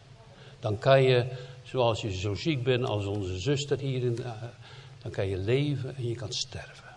dan 0.60 0.78
kan 0.78 1.02
je, 1.02 1.26
zoals 1.62 2.00
je 2.00 2.12
zo 2.12 2.34
ziek 2.34 2.62
bent 2.62 2.84
als 2.84 3.04
onze 3.04 3.38
zuster 3.38 3.78
hier, 3.78 4.02
in, 4.02 4.16
uh, 4.20 4.26
dan 5.02 5.10
kan 5.10 5.26
je 5.26 5.36
leven 5.36 5.96
en 5.96 6.08
je 6.08 6.14
kan 6.14 6.32
sterven. 6.32 6.90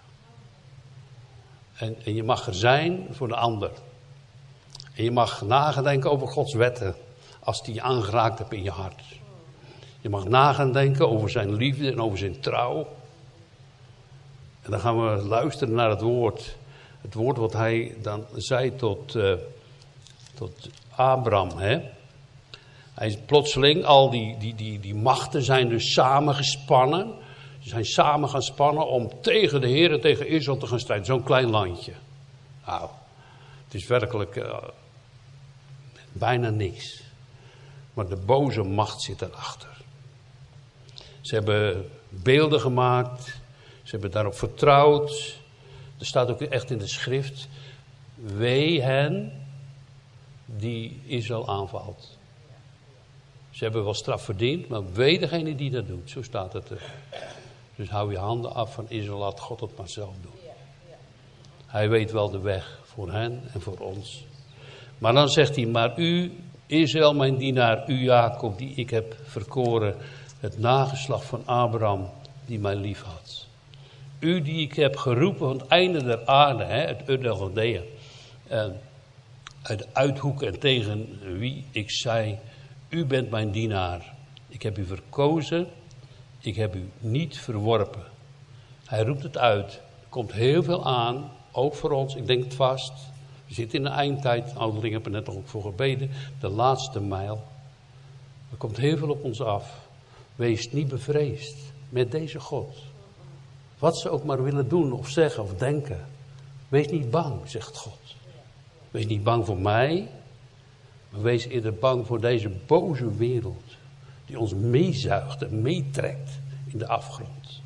En, 1.77 1.95
en 2.04 2.16
je 2.16 2.24
mag 2.24 2.48
er 2.48 2.56
zijn 2.56 3.07
voor 3.12 3.27
de 3.27 3.36
ander. 3.36 3.72
En 4.95 5.04
je 5.04 5.12
mag 5.12 5.42
nagedenken 5.42 6.12
over 6.12 6.27
Gods 6.27 6.54
wetten, 6.54 6.95
als 7.39 7.63
die 7.63 7.74
je 7.74 7.81
aangeraakt 7.81 8.39
hebt 8.39 8.54
in 8.54 8.63
je 8.63 8.72
hart. 8.72 9.01
Je 10.01 10.10
mag 10.10 10.25
nagedenken 10.25 11.10
over 11.10 11.29
zijn 11.29 11.53
liefde 11.53 11.91
en 11.91 12.01
over 12.01 12.17
zijn 12.17 12.39
trouw. 12.39 12.88
En 14.65 14.72
dan 14.72 14.79
gaan 14.79 15.05
we 15.05 15.24
luisteren 15.24 15.74
naar 15.74 15.89
het 15.89 16.01
woord. 16.01 16.55
Het 17.01 17.13
woord 17.13 17.38
wat 17.38 17.53
hij 17.53 17.95
dan 18.01 18.25
zei 18.36 18.75
tot, 18.75 19.15
uh, 19.15 19.34
tot 20.34 20.69
Abraham. 20.95 21.57
Hè? 21.57 21.79
Hij 22.93 23.07
is 23.07 23.17
plotseling, 23.25 23.84
al 23.84 24.10
die, 24.10 24.38
die, 24.38 24.55
die, 24.55 24.79
die 24.79 24.95
machten 24.95 25.41
zijn 25.41 25.69
dus 25.69 25.93
samengespannen. 25.93 27.13
Ze 27.60 27.69
zijn 27.69 27.86
samen 27.86 28.29
gaan 28.29 28.41
spannen 28.41 28.88
om 28.88 29.22
tegen 29.22 29.62
de 29.62 29.67
Heer 29.67 29.91
en 29.91 30.01
tegen 30.01 30.27
Israël 30.27 30.57
te 30.57 30.67
gaan 30.67 30.79
strijden. 30.79 31.05
Zo'n 31.05 31.24
klein 31.24 31.50
landje. 31.50 31.93
Nou, 32.65 32.89
het 33.65 33.74
is 33.74 33.88
werkelijk 33.88 34.36
uh, 34.36 34.57
bijna 36.12 36.50
niks. 36.50 37.03
Maar 37.93 38.07
de 38.07 38.15
boze 38.25 38.63
macht 38.63 39.01
zit 39.01 39.22
erachter. 39.22 39.81
Ze 41.22 41.36
hebben 41.36 41.89
beelden 42.10 42.60
gemaakt. 42.60 43.43
Ze 43.86 43.92
hebben 43.92 44.12
daarop 44.12 44.36
vertrouwd. 44.36 45.39
Er 46.00 46.06
staat 46.06 46.30
ook 46.30 46.42
echt 46.42 46.72
in 46.72 46.77
de 46.77 46.88
schrift. 46.88 47.48
Wee 48.15 48.82
hen 48.82 49.32
die 50.46 51.01
Israël 51.06 51.48
aanvalt. 51.50 52.18
Ze 53.50 53.63
hebben 53.63 53.84
wel 53.84 53.94
straf 53.94 54.24
verdiend, 54.24 54.68
maar 54.68 54.94
wee 54.94 55.20
degene 55.20 55.56
die 55.56 55.72
dat 55.72 55.88
doet. 55.88 56.10
Zo 56.10 56.22
staat 56.22 56.54
het 56.54 56.70
er. 56.70 56.82
Dus 57.75 57.89
hou 57.89 58.12
je 58.12 58.18
handen 58.18 58.54
af 58.54 58.74
van 58.74 58.86
Israël, 58.89 59.18
laat 59.18 59.39
God 59.39 59.60
het 59.60 59.77
maar 59.77 59.89
zelf 59.89 60.13
doen. 60.22 60.32
Hij 61.65 61.89
weet 61.89 62.12
wel 62.12 62.30
de 62.30 62.39
weg 62.39 62.80
voor 62.84 63.12
hen 63.12 63.42
en 63.54 63.62
voor 63.62 63.77
ons. 63.77 64.25
Maar 64.98 65.13
dan 65.13 65.30
zegt 65.30 65.56
hij, 65.56 65.65
maar 65.65 66.00
u, 66.00 66.38
Israël, 66.65 67.13
mijn 67.13 67.38
dienaar, 67.38 67.89
u 67.89 68.04
Jacob, 68.04 68.58
die 68.58 68.75
ik 68.75 68.89
heb 68.89 69.15
verkoren, 69.24 69.96
het 70.39 70.60
nageslacht 70.60 71.25
van 71.25 71.46
Abraham, 71.46 72.10
die 72.46 72.60
mij 72.60 72.75
lief 72.75 73.01
had. 73.01 73.45
U 74.19 74.41
die 74.41 74.62
ik 74.62 74.75
heb 74.75 74.95
geroepen 74.95 75.48
van 75.48 75.57
het 75.57 75.67
einde 75.67 76.03
der 76.03 76.25
aarde, 76.25 76.63
hè, 76.63 76.79
het 76.79 77.10
Ur 77.10 77.84
En 78.48 78.79
uit 79.62 79.79
de 79.79 79.88
uithoeken 79.93 80.48
en 80.48 80.60
tegen 80.60 81.19
wie 81.38 81.65
ik 81.72 81.91
zei, 81.91 82.38
u 82.89 83.05
bent 83.05 83.29
mijn 83.29 83.51
dienaar. 83.51 84.13
Ik 84.48 84.62
heb 84.62 84.77
u 84.77 84.86
verkozen, 84.86 85.67
ik 86.39 86.55
heb 86.55 86.75
u 86.75 86.89
niet 87.00 87.38
verworpen. 87.38 88.03
Hij 88.86 89.03
roept 89.03 89.24
het 89.24 89.38
uit. 89.38 89.74
Er 89.74 90.10
komt 90.10 90.31
heel 90.31 90.63
veel 90.63 90.86
aan, 90.86 91.31
ook 91.51 91.75
voor 91.75 91.91
ons, 91.91 92.15
ik 92.15 92.27
denk 92.27 92.43
het 92.43 92.55
vast. 92.55 92.93
We 93.48 93.53
zitten 93.53 93.77
in 93.77 93.84
de 93.84 93.89
eindtijd, 93.89 94.55
ouderlingen 94.55 95.01
hebben 95.01 95.12
net 95.12 95.29
ook 95.29 95.48
voor 95.48 95.62
gebeden, 95.62 96.10
de 96.39 96.50
laatste 96.50 97.01
mijl. 97.01 97.43
Er 98.51 98.57
komt 98.57 98.77
heel 98.77 98.98
veel 98.98 99.10
op 99.10 99.24
ons 99.24 99.41
af. 99.41 99.88
Wees 100.36 100.72
niet 100.72 100.88
bevreesd 100.88 101.57
met 101.89 102.12
deze 102.12 102.39
God. 102.39 102.75
Wat 103.79 103.98
ze 103.98 104.10
ook 104.10 104.24
maar 104.24 104.44
willen 104.44 104.67
doen 104.67 104.91
of 104.91 105.10
zeggen 105.10 105.44
of 105.44 105.53
denken. 105.53 106.05
Wees 106.67 106.88
niet 106.88 107.10
bang, 107.10 107.50
zegt 107.50 107.77
God. 107.77 108.15
Wees 108.91 109.05
niet 109.05 109.24
bang 109.24 109.46
voor 109.46 109.58
mij, 109.58 110.10
maar 111.10 111.22
wees 111.22 111.46
eerder 111.46 111.74
bang 111.74 112.05
voor 112.05 112.22
deze 112.22 112.50
boze 112.50 113.15
wereld. 113.15 113.75
Die 114.25 114.39
ons 114.39 114.53
meezuigt 114.53 115.41
en 115.41 115.62
meetrekt 115.62 116.29
in 116.65 116.77
de 116.77 116.88
afgrond. 116.88 117.62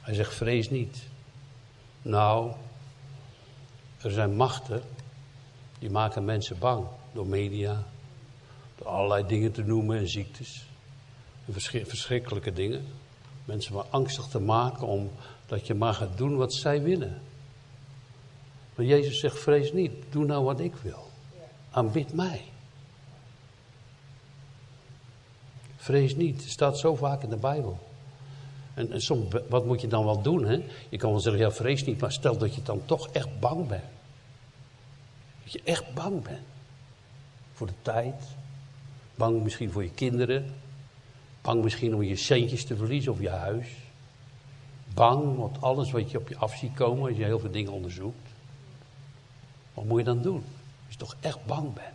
Hij 0.00 0.14
zegt, 0.14 0.34
vrees 0.34 0.70
niet. 0.70 1.02
Nou, 2.02 2.52
er 4.00 4.10
zijn 4.10 4.36
machten 4.36 4.82
die 5.78 5.90
maken 5.90 6.24
mensen 6.24 6.58
bang 6.58 6.86
door 7.12 7.26
media, 7.26 7.82
door 8.76 8.86
allerlei 8.86 9.26
dingen 9.26 9.52
te 9.52 9.62
noemen 9.62 9.98
en 9.98 10.08
ziektes. 10.08 10.69
Verschrikkelijke 11.52 12.52
dingen. 12.52 12.86
Mensen 13.44 13.74
maar 13.74 13.84
angstig 13.90 14.26
te 14.26 14.40
maken 14.40 14.86
omdat 14.86 15.66
je 15.66 15.74
maar 15.74 15.94
gaat 15.94 16.16
doen 16.16 16.36
wat 16.36 16.54
zij 16.54 16.82
willen. 16.82 17.22
Maar 18.74 18.86
Jezus 18.86 19.20
zegt, 19.20 19.38
vrees 19.38 19.72
niet, 19.72 19.92
doe 20.10 20.24
nou 20.24 20.44
wat 20.44 20.60
ik 20.60 20.74
wil. 20.74 21.10
Aanbid 21.70 22.12
mij. 22.12 22.44
Vrees 25.76 26.16
niet, 26.16 26.42
het 26.42 26.50
staat 26.50 26.78
zo 26.78 26.94
vaak 26.94 27.22
in 27.22 27.30
de 27.30 27.36
Bijbel. 27.36 27.78
En, 28.74 28.92
en 28.92 29.00
soms, 29.00 29.34
wat 29.48 29.66
moet 29.66 29.80
je 29.80 29.88
dan 29.88 30.04
wel 30.04 30.22
doen? 30.22 30.44
Hè? 30.44 30.64
Je 30.88 30.96
kan 30.96 31.10
wel 31.10 31.20
zeggen, 31.20 31.42
ja 31.42 31.50
vrees 31.50 31.84
niet, 31.84 32.00
maar 32.00 32.12
stel 32.12 32.38
dat 32.38 32.54
je 32.54 32.62
dan 32.62 32.82
toch 32.84 33.08
echt 33.08 33.40
bang 33.40 33.68
bent. 33.68 33.84
Dat 35.42 35.52
je 35.52 35.60
echt 35.64 35.94
bang 35.94 36.22
bent. 36.22 36.46
Voor 37.52 37.66
de 37.66 37.72
tijd. 37.82 38.22
Bang 39.14 39.42
misschien 39.42 39.72
voor 39.72 39.82
je 39.82 39.90
kinderen. 39.90 40.54
Bang 41.42 41.62
misschien 41.62 41.94
om 41.94 42.02
je 42.02 42.16
centjes 42.16 42.64
te 42.64 42.76
verliezen 42.76 43.12
of 43.12 43.20
je 43.20 43.28
huis. 43.28 43.68
Bang, 44.94 45.36
want 45.36 45.60
alles 45.60 45.90
wat 45.90 46.10
je 46.10 46.18
op 46.18 46.28
je 46.28 46.36
af 46.36 46.56
ziet 46.56 46.74
komen 46.74 47.08
als 47.08 47.16
je 47.16 47.24
heel 47.24 47.38
veel 47.38 47.50
dingen 47.50 47.72
onderzoekt. 47.72 48.28
Wat 49.74 49.84
moet 49.84 49.98
je 49.98 50.04
dan 50.04 50.22
doen? 50.22 50.44
Als 50.86 50.92
je 50.92 50.96
toch 50.96 51.16
echt 51.20 51.46
bang 51.46 51.72
bent. 51.72 51.94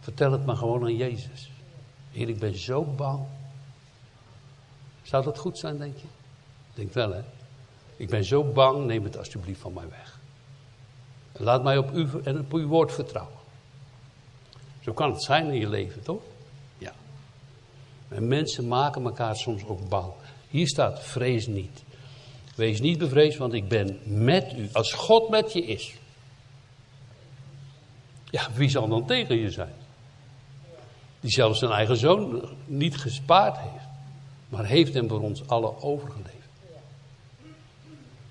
Vertel 0.00 0.32
het 0.32 0.46
maar 0.46 0.56
gewoon 0.56 0.82
aan 0.82 0.96
Jezus. 0.96 1.50
Heer, 2.10 2.28
ik 2.28 2.38
ben 2.38 2.58
zo 2.58 2.82
bang. 2.84 3.20
Zou 5.02 5.24
dat 5.24 5.38
goed 5.38 5.58
zijn, 5.58 5.78
denk 5.78 5.96
je? 5.96 6.06
Denk 6.74 6.92
wel, 6.92 7.12
hè? 7.12 7.22
Ik 7.96 8.08
ben 8.08 8.24
zo 8.24 8.44
bang, 8.44 8.86
neem 8.86 9.04
het 9.04 9.18
alsjeblieft 9.18 9.60
van 9.60 9.72
mij 9.72 9.88
weg. 9.88 10.18
Laat 11.32 11.62
mij 11.62 11.78
op 11.78 11.92
u 11.94 12.08
en 12.24 12.38
op 12.38 12.52
uw 12.52 12.66
woord 12.66 12.92
vertrouwen. 12.92 13.36
Zo 14.80 14.92
kan 14.92 15.10
het 15.10 15.22
zijn 15.22 15.46
in 15.46 15.58
je 15.58 15.68
leven, 15.68 16.02
toch? 16.02 16.22
En 18.08 18.28
mensen 18.28 18.68
maken 18.68 19.04
elkaar 19.04 19.36
soms 19.36 19.64
ook 19.66 19.88
bang. 19.88 20.12
Hier 20.48 20.68
staat, 20.68 21.04
vrees 21.04 21.46
niet. 21.46 21.82
Wees 22.54 22.80
niet 22.80 22.98
bevreesd, 22.98 23.38
want 23.38 23.52
ik 23.52 23.68
ben 23.68 23.98
met 24.04 24.52
u. 24.56 24.68
Als 24.72 24.92
God 24.92 25.28
met 25.28 25.52
je 25.52 25.64
is. 25.64 25.94
Ja, 28.30 28.48
wie 28.54 28.68
zal 28.68 28.88
dan 28.88 29.06
tegen 29.06 29.36
je 29.36 29.50
zijn? 29.50 29.74
Die 31.20 31.30
zelfs 31.30 31.58
zijn 31.58 31.70
eigen 31.70 31.96
zoon 31.96 32.48
niet 32.64 32.96
gespaard 32.96 33.58
heeft. 33.58 33.84
Maar 34.48 34.64
heeft 34.64 34.94
hem 34.94 35.08
voor 35.08 35.20
ons 35.20 35.48
allen 35.48 35.82
overgeleverd. 35.82 36.34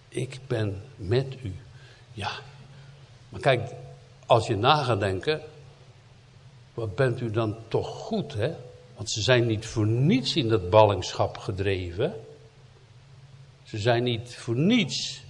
Ik 0.09 0.39
ben 0.47 0.83
met 0.95 1.37
u. 1.43 1.55
Ja. 2.13 2.31
Maar 3.29 3.41
kijk, 3.41 3.71
als 4.25 4.47
je 4.47 4.55
na 4.55 4.83
gaat 4.83 4.99
denken. 4.99 5.41
Wat 6.73 6.95
bent 6.95 7.21
u 7.21 7.31
dan 7.31 7.55
toch 7.67 7.87
goed, 7.87 8.33
hè? 8.33 8.53
Want 8.95 9.09
ze 9.09 9.21
zijn 9.21 9.45
niet 9.45 9.65
voor 9.65 9.87
niets 9.87 10.35
in 10.35 10.49
dat 10.49 10.69
ballingschap 10.69 11.37
gedreven. 11.37 12.13
Ze 13.63 13.77
zijn 13.77 14.03
niet 14.03 14.35
voor 14.35 14.55
niets 14.55 15.23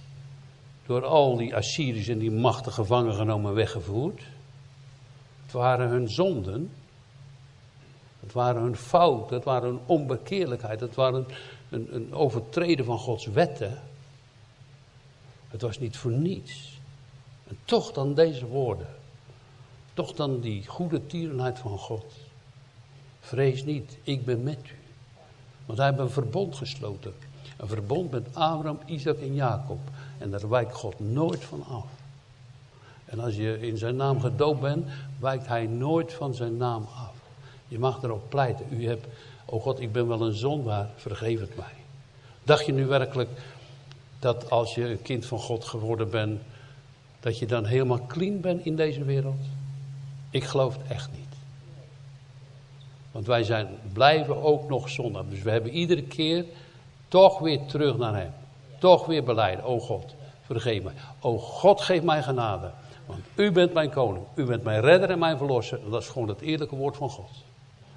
door 0.86 1.04
al 1.04 1.36
die 1.36 1.56
Assyriërs 1.56 2.08
en 2.08 2.18
die 2.18 2.30
machten 2.30 2.72
gevangen 2.72 3.14
genomen 3.14 3.54
weggevoerd. 3.54 4.22
Het 5.42 5.52
waren 5.52 5.88
hun 5.88 6.08
zonden. 6.08 6.70
Het 8.20 8.32
waren 8.32 8.62
hun 8.62 8.76
fouten, 8.76 9.36
het 9.36 9.44
waren 9.44 9.68
hun 9.68 9.80
onbekeerlijkheid, 9.86 10.80
het 10.80 10.94
waren 10.94 11.26
een, 11.68 11.94
een 11.94 12.14
overtreden 12.14 12.84
van 12.84 12.98
Gods 12.98 13.26
wetten. 13.26 13.82
Het 15.48 15.62
was 15.62 15.78
niet 15.78 15.96
voor 15.96 16.10
niets. 16.10 16.80
En 17.48 17.58
toch 17.64 17.92
dan 17.92 18.14
deze 18.14 18.46
woorden. 18.46 18.88
Toch 19.94 20.12
dan 20.12 20.40
die 20.40 20.66
goede 20.66 21.06
tierenheid 21.06 21.58
van 21.58 21.78
God. 21.78 22.25
Vrees 23.26 23.64
niet, 23.64 23.98
ik 24.02 24.24
ben 24.24 24.42
met 24.42 24.58
u. 24.64 24.74
Want 25.66 25.78
hij 25.78 25.88
heeft 25.88 26.00
een 26.00 26.10
verbond 26.10 26.56
gesloten. 26.56 27.12
Een 27.56 27.68
verbond 27.68 28.10
met 28.10 28.26
Abraham, 28.26 28.78
Isaac 28.84 29.16
en 29.16 29.34
Jacob. 29.34 29.78
En 30.18 30.30
daar 30.30 30.48
wijkt 30.48 30.74
God 30.74 31.00
nooit 31.00 31.44
van 31.44 31.64
af. 31.68 31.86
En 33.04 33.20
als 33.20 33.36
je 33.36 33.60
in 33.60 33.78
zijn 33.78 33.96
naam 33.96 34.20
gedoopt 34.20 34.60
bent, 34.60 34.86
wijkt 35.18 35.46
hij 35.46 35.66
nooit 35.66 36.12
van 36.12 36.34
zijn 36.34 36.56
naam 36.56 36.86
af. 36.96 37.14
Je 37.68 37.78
mag 37.78 38.02
erop 38.02 38.28
pleiten. 38.28 38.66
U 38.70 38.86
hebt, 38.86 39.06
oh 39.44 39.62
God, 39.62 39.80
ik 39.80 39.92
ben 39.92 40.08
wel 40.08 40.22
een 40.22 40.34
zondaar, 40.34 40.88
vergeef 40.96 41.40
het 41.40 41.56
mij. 41.56 41.74
Dacht 42.44 42.66
je 42.66 42.72
nu 42.72 42.86
werkelijk 42.86 43.30
dat 44.18 44.50
als 44.50 44.74
je 44.74 44.90
een 44.90 45.02
kind 45.02 45.26
van 45.26 45.38
God 45.38 45.64
geworden 45.64 46.10
bent, 46.10 46.40
dat 47.20 47.38
je 47.38 47.46
dan 47.46 47.64
helemaal 47.64 48.06
clean 48.06 48.40
bent 48.40 48.64
in 48.64 48.76
deze 48.76 49.04
wereld? 49.04 49.40
Ik 50.30 50.44
geloof 50.44 50.76
het 50.76 50.86
echt 50.88 51.10
niet. 51.16 51.25
Want 53.16 53.28
wij 53.28 53.42
zijn, 53.42 53.68
blijven 53.92 54.42
ook 54.42 54.68
nog 54.68 54.88
zondaar. 54.88 55.28
Dus 55.28 55.42
we 55.42 55.50
hebben 55.50 55.70
iedere 55.70 56.02
keer 56.02 56.44
toch 57.08 57.38
weer 57.38 57.66
terug 57.66 57.96
naar 57.96 58.14
Hem. 58.14 58.32
Toch 58.78 59.06
weer 59.06 59.24
beleiden. 59.24 59.64
Oh 59.64 59.82
God, 59.82 60.14
vergeef 60.42 60.82
mij. 60.82 60.92
Oh 61.20 61.42
God, 61.42 61.80
geef 61.80 62.02
mij 62.02 62.22
genade. 62.22 62.70
Want 63.06 63.20
u 63.34 63.52
bent 63.52 63.72
mijn 63.72 63.90
koning. 63.90 64.24
U 64.34 64.44
bent 64.44 64.62
mijn 64.62 64.80
redder 64.80 65.10
en 65.10 65.18
mijn 65.18 65.36
verlosser. 65.36 65.80
Dat 65.90 66.02
is 66.02 66.08
gewoon 66.08 66.28
het 66.28 66.40
eerlijke 66.40 66.76
woord 66.76 66.96
van 66.96 67.10
God. 67.10 67.30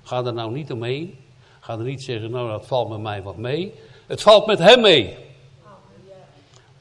Ga 0.04 0.24
er 0.24 0.34
nou 0.34 0.52
niet 0.52 0.72
omheen. 0.72 1.18
Ga 1.60 1.74
er 1.74 1.84
niet 1.84 2.04
zeggen, 2.04 2.32
nou 2.32 2.50
dat 2.50 2.66
valt 2.66 2.90
met 2.90 3.00
mij 3.00 3.24
wat 3.24 3.38
mee. 3.38 3.74
Het 4.08 4.22
valt 4.22 4.46
met 4.46 4.60
hem 4.60 4.82
mee. 4.82 5.18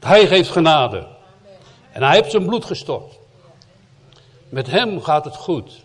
Hij 0.00 0.26
geeft 0.26 0.50
genade. 0.50 1.06
En 1.92 2.02
hij 2.02 2.14
heeft 2.14 2.30
zijn 2.30 2.46
bloed 2.46 2.64
gestort. 2.64 3.18
Met 4.48 4.70
hem 4.70 5.02
gaat 5.02 5.24
het 5.24 5.36
goed. 5.36 5.84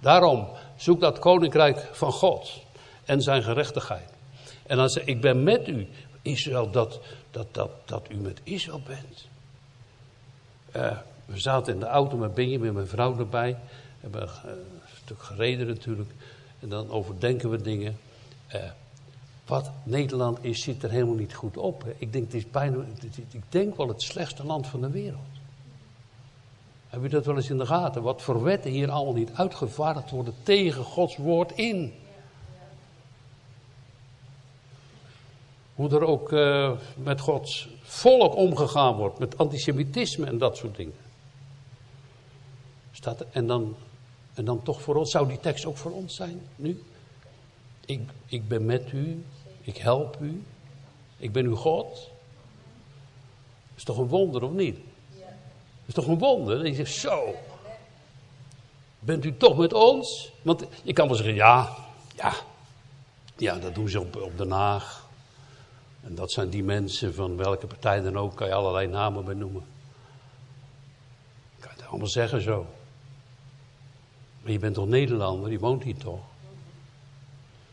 Daarom 0.00 0.48
zoek 0.76 1.00
dat 1.00 1.18
koninkrijk 1.18 1.88
van 1.92 2.12
God 2.12 2.62
en 3.04 3.22
zijn 3.22 3.42
gerechtigheid. 3.42 4.12
En 4.66 4.76
dan 4.76 4.88
zeg 4.88 5.04
ik 5.04 5.20
ben 5.20 5.42
met 5.42 5.68
u, 5.68 5.88
Israël, 6.22 6.70
dat, 6.70 7.00
dat, 7.30 7.46
dat, 7.50 7.70
dat 7.84 8.06
u 8.10 8.16
met 8.16 8.40
Israël 8.42 8.80
bent. 8.86 9.26
Uh, 10.76 10.98
we 11.24 11.38
zaten 11.38 11.74
in 11.74 11.80
de 11.80 11.86
auto 11.86 12.16
met 12.16 12.34
Benjamin, 12.34 12.72
mijn 12.72 12.86
vrouw 12.86 13.18
erbij. 13.18 13.50
We 13.50 13.58
hebben 14.00 14.22
uh, 14.22 14.50
een 14.50 14.58
stuk 15.04 15.22
gereden 15.22 15.66
natuurlijk. 15.66 16.10
En 16.60 16.68
dan 16.68 16.90
overdenken 16.90 17.50
we 17.50 17.62
dingen. 17.62 17.98
Uh, 18.54 18.62
wat 19.46 19.70
Nederland 19.82 20.38
is, 20.40 20.62
zit 20.62 20.82
er 20.82 20.90
helemaal 20.90 21.14
niet 21.14 21.34
goed 21.34 21.56
op. 21.56 21.84
Ik, 21.98 22.12
denk, 22.12 22.24
het 22.24 22.34
is 22.34 22.50
bijna, 22.50 22.76
ik 23.30 23.42
denk 23.48 23.76
wel 23.76 23.88
het 23.88 24.02
slechtste 24.02 24.44
land 24.44 24.66
van 24.66 24.80
de 24.80 24.90
wereld. 24.90 25.33
Heb 26.94 27.02
je 27.02 27.08
dat 27.08 27.24
wel 27.26 27.36
eens 27.36 27.50
in 27.50 27.58
de 27.58 27.66
gaten? 27.66 28.02
Wat 28.02 28.22
voor 28.22 28.42
wetten 28.42 28.70
hier 28.70 28.90
allemaal 28.90 29.14
niet 29.14 29.32
uitgevaardigd 29.34 30.10
worden 30.10 30.34
tegen 30.42 30.84
Gods 30.84 31.16
woord 31.16 31.52
in. 31.52 31.94
Hoe 35.74 35.90
er 35.90 36.04
ook 36.04 36.32
uh, 36.32 36.72
met 36.96 37.20
Gods 37.20 37.68
volk 37.82 38.36
omgegaan 38.36 38.94
wordt, 38.94 39.18
met 39.18 39.38
antisemitisme 39.38 40.26
en 40.26 40.38
dat 40.38 40.56
soort 40.56 40.76
dingen. 40.76 40.94
Staat 42.92 43.20
er, 43.20 43.26
en 43.30 43.46
dan 43.46 43.76
en 44.34 44.44
dan 44.44 44.62
toch 44.62 44.82
voor 44.82 44.94
ons, 44.94 45.10
zou 45.10 45.28
die 45.28 45.40
tekst 45.40 45.66
ook 45.66 45.76
voor 45.76 45.92
ons 45.92 46.14
zijn 46.14 46.40
nu? 46.56 46.82
Ik, 47.86 48.00
ik 48.26 48.48
ben 48.48 48.64
met 48.64 48.92
u, 48.92 49.24
ik 49.60 49.76
help 49.76 50.16
u, 50.20 50.42
ik 51.16 51.32
ben 51.32 51.44
uw 51.44 51.56
God. 51.56 52.10
Is 53.74 53.84
toch 53.84 53.98
een 53.98 54.08
wonder 54.08 54.42
of 54.42 54.50
niet? 54.50 54.78
Is 55.86 55.94
toch 55.94 56.06
een 56.06 56.18
wonder? 56.18 56.58
En 56.58 56.66
je 56.66 56.74
zegt, 56.74 56.92
zo, 56.92 57.34
bent 58.98 59.24
u 59.24 59.36
toch 59.36 59.56
met 59.56 59.72
ons? 59.72 60.32
Want 60.42 60.64
je 60.82 60.92
kan 60.92 61.06
wel 61.06 61.16
zeggen, 61.16 61.34
ja, 61.34 61.76
ja, 62.14 62.32
ja, 63.36 63.58
dat 63.58 63.74
doen 63.74 63.88
ze 63.88 64.00
op, 64.00 64.16
op 64.16 64.38
Den 64.38 64.50
Haag. 64.50 65.06
En 66.02 66.14
dat 66.14 66.32
zijn 66.32 66.48
die 66.48 66.64
mensen 66.64 67.14
van 67.14 67.36
welke 67.36 67.66
partij 67.66 68.00
dan 68.00 68.18
ook, 68.18 68.36
kan 68.36 68.46
je 68.46 68.54
allerlei 68.54 68.86
namen 68.86 69.24
benoemen. 69.24 69.64
Kan 71.60 71.70
je 71.74 71.80
het 71.80 71.88
allemaal 71.90 72.08
zeggen 72.08 72.40
zo. 72.40 72.66
Maar 74.42 74.52
je 74.52 74.58
bent 74.58 74.74
toch 74.74 74.86
Nederlander, 74.86 75.50
je 75.50 75.58
woont 75.58 75.82
hier 75.82 75.96
toch? 75.96 76.20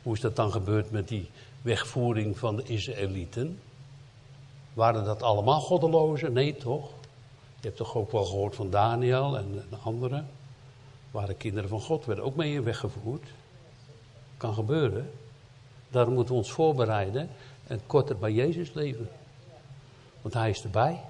Hoe 0.03 0.13
is 0.13 0.22
dat 0.22 0.36
dan 0.36 0.51
gebeurd 0.51 0.91
met 0.91 1.08
die 1.08 1.30
wegvoering 1.62 2.38
van 2.38 2.56
de 2.56 2.63
Israëlieten? 2.63 3.60
Waren 4.74 5.03
dat 5.03 5.22
allemaal 5.22 5.62
goddelozen? 5.62 6.34
Nee, 6.34 6.56
toch? 6.56 6.89
Je 7.62 7.68
hebt 7.68 7.77
toch 7.77 7.96
ook 7.96 8.12
wel 8.12 8.25
gehoord 8.25 8.56
van 8.56 8.70
Daniel 8.70 9.38
en, 9.38 9.63
anderen? 9.84 10.30
waren 11.12 11.38
kinderen 11.38 11.70
van 11.70 11.82
God, 11.82 12.06
werden 12.06 12.25
ook 12.25 12.36
mee 12.36 12.62
weggevoerd. 12.62 13.27
Kan 14.38 14.53
gebeuren. 14.53 15.12
Daarom 15.89 16.13
moeten 16.13 16.34
we 16.34 16.39
ons 16.39 16.51
voorbereiden 16.51 17.30
en 17.68 17.82
korter 17.86 18.18
bij 18.18 18.32
Jezus 18.32 18.74
leven. 18.74 19.10
Want 20.22 20.34
hij 20.34 20.50
is 20.50 20.63
erbij. 20.63 21.01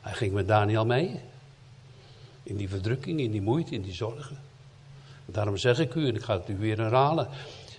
Hij 0.00 0.12
ging 0.12 0.32
met 0.32 0.48
Daniel 0.48 0.86
mee. 0.86 1.20
In 2.42 2.56
die 2.56 2.68
verdrukking, 2.68 3.20
in 3.20 3.30
die 3.30 3.42
moeite, 3.42 3.74
in 3.74 3.82
die 3.82 3.92
zorgen. 3.92 4.38
Daarom 5.26 5.56
zeg 5.56 5.78
ik 5.78 5.94
u, 5.94 6.08
en 6.08 6.14
ik 6.14 6.22
ga 6.22 6.38
het 6.38 6.48
u 6.48 6.56
weer 6.58 6.78
herhalen. 6.78 7.28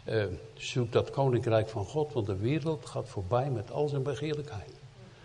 Uh, 0.09 0.25
zoek 0.53 0.91
dat 0.91 1.09
koninkrijk 1.09 1.69
van 1.69 1.85
God, 1.85 2.13
want 2.13 2.25
de 2.25 2.35
wereld 2.35 2.85
gaat 2.85 3.09
voorbij 3.09 3.49
met 3.49 3.71
al 3.71 3.87
zijn 3.87 4.03
begeerlijkheid. 4.03 4.73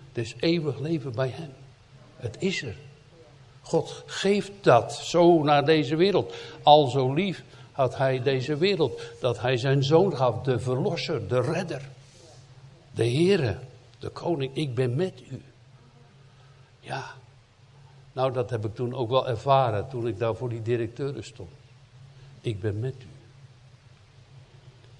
Het 0.08 0.18
is 0.18 0.34
eeuwig 0.38 0.78
leven 0.78 1.12
bij 1.12 1.28
hem. 1.28 1.50
Het 2.18 2.36
is 2.38 2.62
er. 2.62 2.76
God 3.62 4.02
geeft 4.06 4.52
dat 4.60 4.94
zo 4.94 5.42
naar 5.42 5.64
deze 5.64 5.96
wereld. 5.96 6.34
Al 6.62 6.86
zo 6.86 7.12
lief 7.12 7.44
had 7.72 7.96
hij 7.96 8.22
deze 8.22 8.56
wereld. 8.56 9.00
Dat 9.20 9.40
hij 9.40 9.56
zijn 9.56 9.84
zoon 9.84 10.16
gaf, 10.16 10.42
de 10.42 10.58
verlosser, 10.58 11.28
de 11.28 11.40
redder. 11.40 11.88
De 12.90 13.04
Heere, 13.04 13.58
de 13.98 14.08
koning, 14.08 14.56
ik 14.56 14.74
ben 14.74 14.94
met 14.94 15.22
u. 15.30 15.42
Ja, 16.80 17.14
nou 18.12 18.32
dat 18.32 18.50
heb 18.50 18.64
ik 18.64 18.74
toen 18.74 18.94
ook 18.94 19.10
wel 19.10 19.28
ervaren 19.28 19.88
toen 19.88 20.06
ik 20.06 20.18
daar 20.18 20.34
voor 20.34 20.48
die 20.48 20.62
directeuren 20.62 21.24
stond. 21.24 21.50
Ik 22.40 22.60
ben 22.60 22.80
met 22.80 22.94
u. 22.98 23.06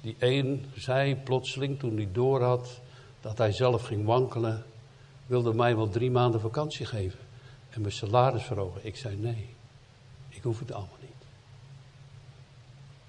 Die 0.00 0.16
een 0.18 0.66
zei 0.76 1.16
plotseling 1.16 1.78
toen 1.78 1.96
hij 1.96 2.08
door 2.12 2.42
had 2.42 2.80
dat 3.20 3.38
hij 3.38 3.52
zelf 3.52 3.82
ging 3.82 4.04
wankelen, 4.04 4.64
wilde 5.28 5.54
mij 5.54 5.76
wel 5.76 5.88
drie 5.88 6.10
maanden 6.10 6.40
vakantie 6.40 6.86
geven 6.86 7.18
en 7.70 7.80
mijn 7.80 7.92
salaris 7.92 8.42
verhogen. 8.42 8.80
Ik 8.84 8.96
zei 8.96 9.16
nee, 9.16 9.48
ik 10.28 10.42
hoef 10.42 10.58
het 10.58 10.72
allemaal 10.72 10.98
niet. 11.00 11.08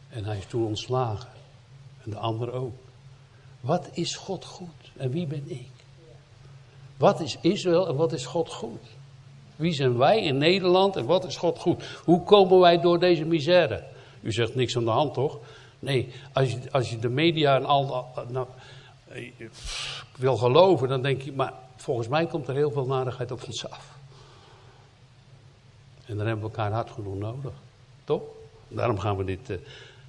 En 0.10 0.26
hij 0.26 0.38
is 0.38 0.46
toen 0.46 0.66
ontslagen. 0.66 1.30
En 2.04 2.10
de 2.10 2.18
anderen 2.18 2.54
ook. 2.54 2.76
Wat 3.60 3.90
is 3.92 4.16
God 4.16 4.46
goed 4.46 4.92
en 4.98 5.12
wie 5.12 5.28
ben 5.28 5.44
ik? 5.48 5.70
Wat 6.98 7.20
is 7.20 7.38
Israël 7.42 7.88
en 7.88 7.96
wat 7.96 8.14
is 8.14 8.26
God 8.26 8.50
goed? 8.50 8.82
Wie 9.56 9.74
zijn 9.74 9.98
wij 9.98 10.24
in 10.24 10.38
Nederland 10.38 10.96
en 10.96 11.06
wat 11.06 11.26
is 11.26 11.38
God 11.38 11.60
goed? 11.60 11.84
Hoe 12.04 12.24
komen 12.24 12.60
wij 12.60 12.80
door 12.82 13.00
deze 13.00 13.26
misère? 13.26 13.84
U 14.22 14.32
zegt 14.32 14.56
niks 14.56 14.78
aan 14.78 14.86
de 14.86 14.90
hand, 14.90 15.14
toch? 15.14 15.40
Nee, 15.80 16.14
als 16.34 16.52
je, 16.52 16.60
als 16.72 16.90
je 16.90 17.00
de 17.00 17.10
media 17.10 17.56
en 17.56 17.66
al. 17.66 18.08
Nou, 18.28 18.48
wil 20.18 20.38
geloven, 20.38 20.88
dan 20.88 21.02
denk 21.02 21.22
je, 21.22 21.34
maar 21.34 21.54
volgens 21.82 22.08
mij 22.08 22.26
komt 22.26 22.48
er 22.48 22.56
heel 22.56 22.72
veel 22.72 22.86
narigheid 22.86 23.32
op 23.32 23.44
ons 23.46 23.70
af. 23.70 23.98
En 26.06 26.18
dan 26.18 26.26
hebben 26.26 26.46
we 26.46 26.52
elkaar 26.52 26.72
hard 26.72 26.92
genoeg 26.92 27.16
nodig. 27.16 27.54
Toch? 28.04 28.22
Daarom 28.68 29.00
gaan 29.00 29.18
we 29.18 29.24
dit 29.24 29.50
uh, 29.50 29.58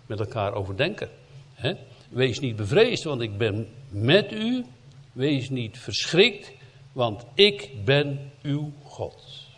met 0.07 0.21
elkaar 0.21 0.53
overdenken. 0.53 1.09
Hè? 1.55 1.75
Wees 2.09 2.41
niet 2.41 2.57
bevreesd, 2.57 3.05
want 3.05 3.21
ik 3.21 3.39
ben 3.39 3.69
met 3.89 4.33
u. 4.33 4.65
Wees 5.13 5.51
niet 5.51 5.79
verschrikt, 5.79 6.53
want 6.93 7.25
ik 7.35 7.85
ben 7.85 8.33
uw 8.43 8.73
God. 8.83 9.49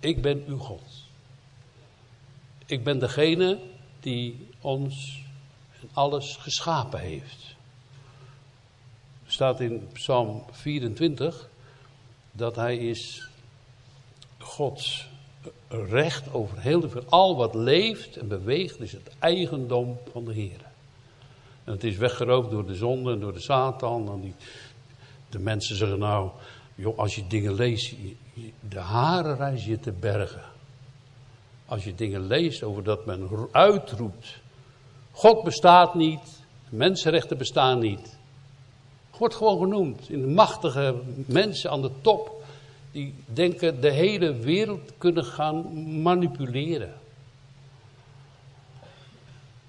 Ik 0.00 0.22
ben 0.22 0.44
uw 0.46 0.58
God. 0.58 0.82
Ik 2.66 2.84
ben 2.84 2.98
degene 2.98 3.58
die 4.00 4.48
ons 4.60 5.22
en 5.80 5.88
alles 5.92 6.36
geschapen 6.36 7.00
heeft. 7.00 7.47
Staat 9.30 9.60
in 9.60 9.88
Psalm 9.92 10.44
24 10.50 11.48
dat 12.32 12.56
hij 12.56 12.76
is 12.76 13.28
Gods 14.38 15.08
recht 15.68 16.32
over 16.32 16.60
heel 16.60 16.80
de 16.80 17.02
al 17.08 17.36
wat 17.36 17.54
leeft 17.54 18.16
en 18.16 18.28
beweegt, 18.28 18.80
is 18.80 18.92
het 18.92 19.10
eigendom 19.18 19.98
van 20.12 20.24
de 20.24 20.32
Heer. 20.32 20.60
En 21.64 21.72
het 21.72 21.84
is 21.84 21.96
weggeroofd 21.96 22.50
door 22.50 22.66
de 22.66 22.74
zonde 22.74 23.12
en 23.12 23.20
door 23.20 23.32
de 23.32 23.40
Satan. 23.40 24.08
En 24.08 24.20
die, 24.20 24.34
de 25.28 25.38
mensen 25.38 25.76
zeggen 25.76 25.98
nou, 25.98 26.30
joh, 26.74 26.98
als 26.98 27.14
je 27.14 27.26
dingen 27.26 27.54
leest, 27.54 27.94
de 28.68 28.78
haren 28.78 29.36
reis 29.36 29.64
je 29.64 29.78
te 29.78 29.92
bergen. 29.92 30.44
Als 31.66 31.84
je 31.84 31.94
dingen 31.94 32.26
leest 32.26 32.62
over 32.62 32.84
dat 32.84 33.06
men 33.06 33.48
uitroept, 33.52 34.40
God 35.10 35.44
bestaat 35.44 35.94
niet, 35.94 36.42
mensenrechten 36.68 37.38
bestaan 37.38 37.78
niet. 37.78 38.17
Wordt 39.18 39.34
gewoon 39.34 39.58
genoemd 39.58 40.10
in 40.10 40.20
de 40.20 40.26
machtige 40.26 40.94
mensen 41.26 41.70
aan 41.70 41.82
de 41.82 41.90
top 42.00 42.44
die 42.90 43.14
denken 43.26 43.80
de 43.80 43.90
hele 43.90 44.34
wereld 44.34 44.92
kunnen 44.98 45.24
gaan 45.24 45.86
manipuleren. 46.02 46.94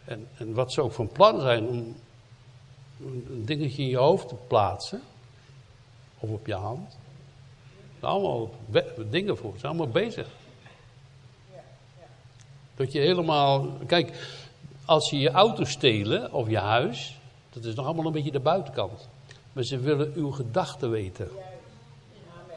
En, 0.05 0.27
en 0.37 0.53
wat 0.53 0.73
ze 0.73 0.81
ook 0.81 0.91
van 0.91 1.07
plan 1.07 1.41
zijn 1.41 1.67
om 1.67 1.95
een 3.05 3.43
dingetje 3.45 3.83
in 3.83 3.89
je 3.89 3.97
hoofd 3.97 4.27
te 4.27 4.35
plaatsen, 4.47 5.01
of 6.19 6.29
op 6.29 6.45
je 6.45 6.53
hand. 6.53 6.97
Allemaal 7.99 8.51
dingen 9.09 9.37
voor, 9.37 9.51
ze 9.53 9.59
zijn 9.59 9.71
allemaal 9.71 9.93
bezig. 9.93 10.27
Dat 12.75 12.91
je 12.91 12.99
helemaal, 12.99 13.67
kijk, 13.87 14.37
als 14.85 15.09
je 15.09 15.19
je 15.19 15.29
auto 15.29 15.63
stelen 15.63 16.33
of 16.33 16.49
je 16.49 16.57
huis, 16.57 17.17
dat 17.49 17.63
is 17.63 17.75
nog 17.75 17.85
allemaal 17.85 18.05
een 18.05 18.11
beetje 18.11 18.31
de 18.31 18.39
buitenkant. 18.39 19.07
Maar 19.53 19.63
ze 19.63 19.79
willen 19.79 20.13
uw 20.15 20.31
gedachten 20.31 20.89
weten 20.89 21.29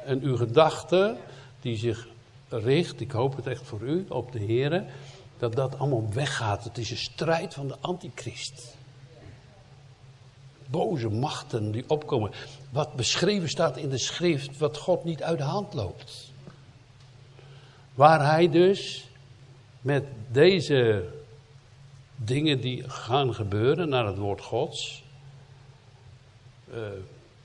en 0.05 0.22
uw 0.22 0.37
gedachte 0.37 1.16
die 1.61 1.76
zich 1.76 2.09
richt, 2.48 3.00
ik 3.00 3.11
hoop 3.11 3.37
het 3.37 3.46
echt 3.46 3.62
voor 3.62 3.81
u, 3.81 4.07
op 4.09 4.33
de 4.33 4.38
Heer, 4.38 4.85
dat 5.38 5.55
dat 5.55 5.78
allemaal 5.78 6.09
weggaat. 6.12 6.64
Het 6.64 6.78
is 6.78 6.90
een 6.90 6.96
strijd 6.96 7.55
van 7.55 7.68
de 7.68 7.76
antichrist. 7.81 8.76
Boze 10.66 11.09
machten 11.09 11.70
die 11.70 11.85
opkomen. 11.87 12.31
Wat 12.70 12.94
beschreven 12.94 13.48
staat 13.48 13.76
in 13.76 13.88
de 13.88 13.98
schrift, 13.98 14.59
wat 14.59 14.76
God 14.78 15.05
niet 15.05 15.22
uit 15.22 15.38
de 15.38 15.44
hand 15.44 15.74
loopt. 15.74 16.33
Waar 17.94 18.24
hij 18.24 18.50
dus 18.50 19.07
met 19.81 20.05
deze 20.31 21.09
dingen 22.16 22.61
die 22.61 22.90
gaan 22.90 23.35
gebeuren 23.35 23.88
naar 23.88 24.07
het 24.07 24.16
woord 24.16 24.42
Gods, 24.42 25.01
uh, 26.74 26.80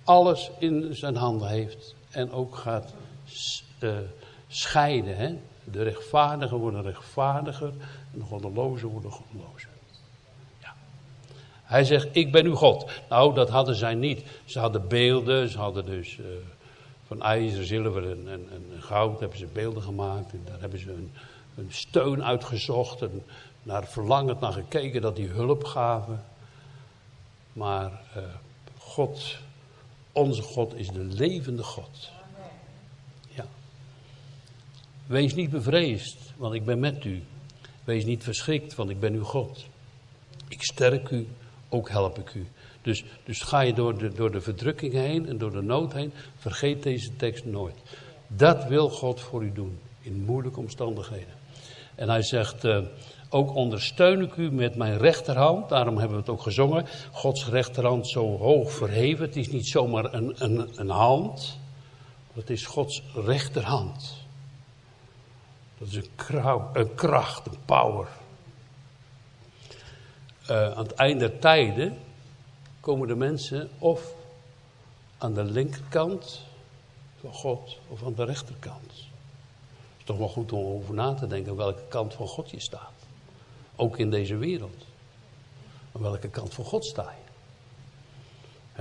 alles 0.04 0.52
in 0.60 0.96
zijn 0.96 1.16
handen 1.16 1.48
heeft 1.48 1.96
en 2.10 2.32
ook 2.32 2.56
gaat 2.56 2.94
uh, 3.80 3.98
scheiden. 4.48 5.18
Hè? 5.18 5.36
De 5.64 5.84
rechtvaardigen 5.84 6.58
worden 6.58 6.82
rechtvaardiger 6.82 7.68
en 8.14 8.20
de 8.20 8.24
goddelozen 8.24 8.88
worden 8.88 9.12
goddelozer. 9.12 9.70
Ja. 10.62 10.74
Hij 11.64 11.84
zegt, 11.84 12.08
ik 12.12 12.32
ben 12.32 12.46
uw 12.46 12.56
God. 12.56 12.92
Nou, 13.10 13.34
dat 13.34 13.50
hadden 13.50 13.76
zij 13.76 13.96
niet. 13.96 14.24
Ze 14.46 14.60
hadden 14.60 14.88
beelden, 14.88 15.50
ze 15.50 15.58
hadden 15.58 15.86
dus 15.86 16.18
uh, 16.18 16.26
van 17.08 17.22
ijzer, 17.22 17.66
zilver 17.66 18.04
en, 18.12 18.28
en, 18.28 18.48
en, 18.52 18.82
goud 18.82 19.20
hebben 19.20 19.38
ze 19.38 19.46
beelden 19.46 19.84
gemaakt. 19.84 20.32
En 20.32 20.42
daar 20.46 20.60
hebben 20.60 20.80
ze 20.80 20.92
een, 20.92 21.12
een 21.56 21.72
steun 21.72 22.24
uitgezocht 22.24 23.02
en 23.02 23.24
naar 23.64 23.88
verlangend 23.88 24.40
naar 24.40 24.54
gekeken 24.54 25.02
dat 25.02 25.16
die 25.16 25.28
hulp 25.28 25.64
gaven. 25.64 26.24
Maar 27.54 28.02
God 28.98 29.38
onze 30.12 30.42
God 30.42 30.76
is 30.76 30.88
de 30.88 31.04
levende 31.04 31.64
God. 31.64 32.12
Ja. 33.30 33.46
Wees 35.06 35.34
niet 35.34 35.50
bevreesd, 35.50 36.18
want 36.38 36.54
ik 36.54 36.66
ben 36.66 36.80
met 36.80 37.06
u. 37.06 37.24
Wees 37.84 38.06
niet 38.06 38.24
verschrikt, 38.24 38.76
want 38.76 38.90
ik 38.90 39.00
ben 39.00 39.14
uw 39.14 39.24
God. 39.24 39.66
Ik 40.48 40.64
sterk 40.64 41.10
u, 41.10 41.28
ook 41.70 41.90
help 41.90 42.20
ik 42.20 42.34
u. 42.34 42.48
Dus, 42.82 43.04
dus 43.24 43.42
ga 43.42 43.60
je 43.60 43.74
door 43.74 43.98
de, 43.98 44.14
door 44.14 44.32
de 44.32 44.42
verdrukking 44.42 44.94
heen 44.94 45.28
en 45.28 45.38
door 45.38 45.52
de 45.52 45.62
nood 45.62 45.94
heen, 45.94 46.14
vergeet 46.36 46.84
deze 46.84 47.16
tekst 47.16 47.46
nooit. 47.46 47.78
Dat 48.28 48.68
wil 48.68 48.90
God 48.90 49.22
voor 49.22 49.44
u 49.44 49.52
doen, 49.52 49.80
in 50.02 50.24
moeilijke 50.26 50.60
omstandigheden. 50.60 51.34
En 51.96 52.10
hij 52.10 52.24
zegt, 52.24 52.66
uh, 52.66 52.86
ook 53.30 53.56
ondersteun 53.56 54.22
ik 54.22 54.36
u 54.36 54.52
met 54.52 54.76
mijn 54.76 54.98
rechterhand. 54.98 55.70
Daarom 55.70 55.98
hebben 55.98 56.18
we 56.18 56.22
het 56.22 56.32
ook 56.32 56.42
gezongen. 56.42 56.86
Gods 57.12 57.48
rechterhand 57.48 58.08
zo 58.08 58.38
hoog 58.38 58.72
verheven. 58.72 59.26
Het 59.26 59.36
is 59.36 59.50
niet 59.50 59.68
zomaar 59.68 60.14
een, 60.14 60.34
een, 60.38 60.80
een 60.80 60.90
hand. 60.90 61.60
Het 62.34 62.50
is 62.50 62.66
Gods 62.66 63.04
rechterhand. 63.14 64.26
Dat 65.78 65.88
is 65.88 65.96
een, 65.96 66.96
kracht, 66.96 67.48
een 67.48 67.66
power. 67.66 68.08
Uh, 70.50 70.72
aan 70.72 70.84
het 70.84 70.94
einde 70.94 71.30
der 71.30 71.40
tijden 71.40 71.98
komen 72.80 73.08
de 73.08 73.16
mensen 73.16 73.70
of 73.78 74.14
aan 75.18 75.34
de 75.34 75.44
linkerkant 75.44 76.42
van 77.20 77.34
God 77.34 77.78
of 77.88 78.04
aan 78.04 78.14
de 78.14 78.24
rechterkant. 78.24 78.92
Het 78.92 79.98
is 79.98 80.04
toch 80.04 80.18
wel 80.18 80.30
goed 80.30 80.52
om 80.52 80.66
over 80.66 80.94
na 80.94 81.14
te 81.14 81.28
denken 81.28 81.56
welke 81.56 81.84
kant 81.90 82.14
van 82.14 82.28
God 82.28 82.50
je 82.50 82.60
staat. 82.60 82.97
Ook 83.80 83.98
in 83.98 84.10
deze 84.10 84.36
wereld. 84.36 84.86
Aan 85.92 86.02
welke 86.02 86.30
kant 86.30 86.54
van 86.54 86.66
God 86.66 86.86
sta 86.86 87.12
je? 87.22 87.26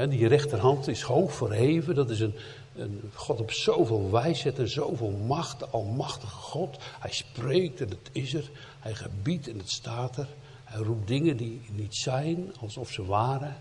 die 0.04 0.26
rechterhand 0.26 0.88
is 0.88 1.02
hoog 1.02 1.34
verheven. 1.34 1.94
Dat 1.94 2.10
is 2.10 2.20
een, 2.20 2.34
een 2.74 3.10
God 3.14 3.40
op 3.40 3.50
zoveel 3.50 4.10
wijsheid 4.10 4.58
en 4.58 4.68
zoveel 4.68 5.10
macht, 5.10 5.72
almachtige 5.72 6.34
God. 6.34 6.76
Hij 7.00 7.12
spreekt 7.12 7.80
en 7.80 7.88
het 7.88 8.10
is 8.12 8.34
er. 8.34 8.50
Hij 8.78 8.94
gebiedt 8.94 9.48
en 9.48 9.58
het 9.58 9.70
staat 9.70 10.16
er. 10.16 10.28
Hij 10.64 10.82
roept 10.82 11.08
dingen 11.08 11.36
die 11.36 11.60
niet 11.72 11.94
zijn, 11.94 12.52
alsof 12.60 12.90
ze 12.90 13.04
waren. 13.04 13.56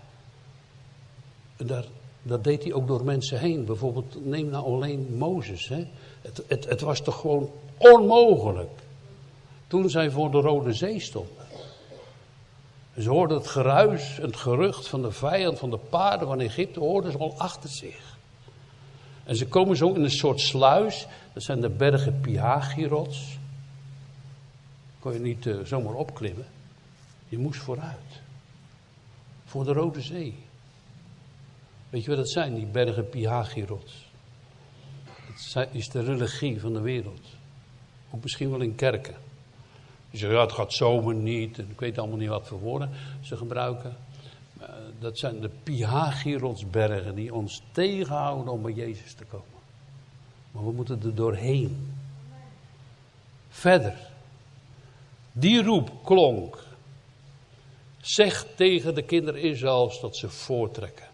En 1.56 1.66
daar, 1.66 1.84
dat 2.22 2.44
deed 2.44 2.62
hij 2.62 2.72
ook 2.72 2.86
door 2.86 3.04
mensen 3.04 3.38
heen. 3.38 3.64
Bijvoorbeeld, 3.64 4.24
neem 4.24 4.48
nou 4.48 4.64
alleen 4.64 5.16
Mozes. 5.16 5.68
Hè? 5.68 5.86
Het, 6.20 6.42
het, 6.46 6.64
het 6.64 6.80
was 6.80 7.00
toch 7.00 7.20
gewoon 7.20 7.50
onmogelijk. 7.76 8.70
Toen 9.66 9.90
zij 9.90 10.10
voor 10.10 10.30
de 10.30 10.40
Rode 10.40 10.72
Zee 10.72 11.00
stonden. 11.00 11.44
Ze 12.98 13.10
hoorden 13.10 13.36
het 13.36 13.46
geruis, 13.46 14.16
het 14.16 14.36
gerucht 14.36 14.88
van 14.88 15.02
de 15.02 15.12
vijand, 15.12 15.58
van 15.58 15.70
de 15.70 15.78
paarden 15.78 16.28
van 16.28 16.40
Egypte, 16.40 16.80
hoorden 16.80 17.12
ze 17.12 17.18
al 17.18 17.34
achter 17.38 17.70
zich. 17.70 18.16
En 19.24 19.36
ze 19.36 19.46
komen 19.46 19.76
zo 19.76 19.92
in 19.92 20.02
een 20.02 20.10
soort 20.10 20.40
sluis, 20.40 21.06
dat 21.32 21.42
zijn 21.42 21.60
de 21.60 21.68
bergen 21.68 22.20
Piagirots. 22.20 23.38
Kon 24.98 25.12
je 25.12 25.18
niet 25.18 25.46
uh, 25.46 25.64
zomaar 25.64 25.94
opklimmen. 25.94 26.46
Je 27.28 27.38
moest 27.38 27.60
vooruit. 27.60 28.20
Voor 29.44 29.64
de 29.64 29.72
Rode 29.72 30.00
Zee. 30.00 30.34
Weet 31.90 32.02
je 32.02 32.08
wat 32.08 32.18
dat 32.18 32.30
zijn, 32.30 32.54
die 32.54 32.66
bergen 32.66 33.08
Piagirots? 33.08 34.10
Dat 35.54 35.68
is 35.72 35.88
de 35.88 36.02
religie 36.02 36.60
van 36.60 36.72
de 36.72 36.80
wereld. 36.80 37.26
Ook 38.10 38.22
misschien 38.22 38.50
wel 38.50 38.60
in 38.60 38.74
kerken. 38.74 39.14
Je 40.16 40.22
zegt, 40.22 40.32
ja, 40.32 40.40
het 40.40 40.52
gaat 40.52 40.72
zomaar 40.72 41.14
niet. 41.14 41.58
En 41.58 41.68
ik 41.70 41.80
weet 41.80 41.98
allemaal 41.98 42.16
niet 42.16 42.28
wat 42.28 42.46
voor 42.46 42.60
woorden 42.60 42.90
ze 43.20 43.36
gebruiken. 43.36 43.96
Dat 44.98 45.18
zijn 45.18 45.40
de 45.40 45.50
Piagirotsbergen 45.62 47.14
die 47.14 47.34
ons 47.34 47.62
tegenhouden 47.72 48.52
om 48.52 48.62
bij 48.62 48.72
Jezus 48.72 49.14
te 49.14 49.24
komen. 49.24 49.46
Maar 50.50 50.64
we 50.64 50.72
moeten 50.72 51.02
er 51.02 51.14
doorheen. 51.14 51.94
Verder. 53.48 53.96
Die 55.32 55.62
roep 55.62 55.90
klonk. 56.04 56.64
Zeg 58.00 58.46
tegen 58.54 58.94
de 58.94 59.02
kinderen 59.02 59.42
Israëls 59.42 60.00
dat 60.00 60.16
ze 60.16 60.28
voortrekken. 60.28 61.06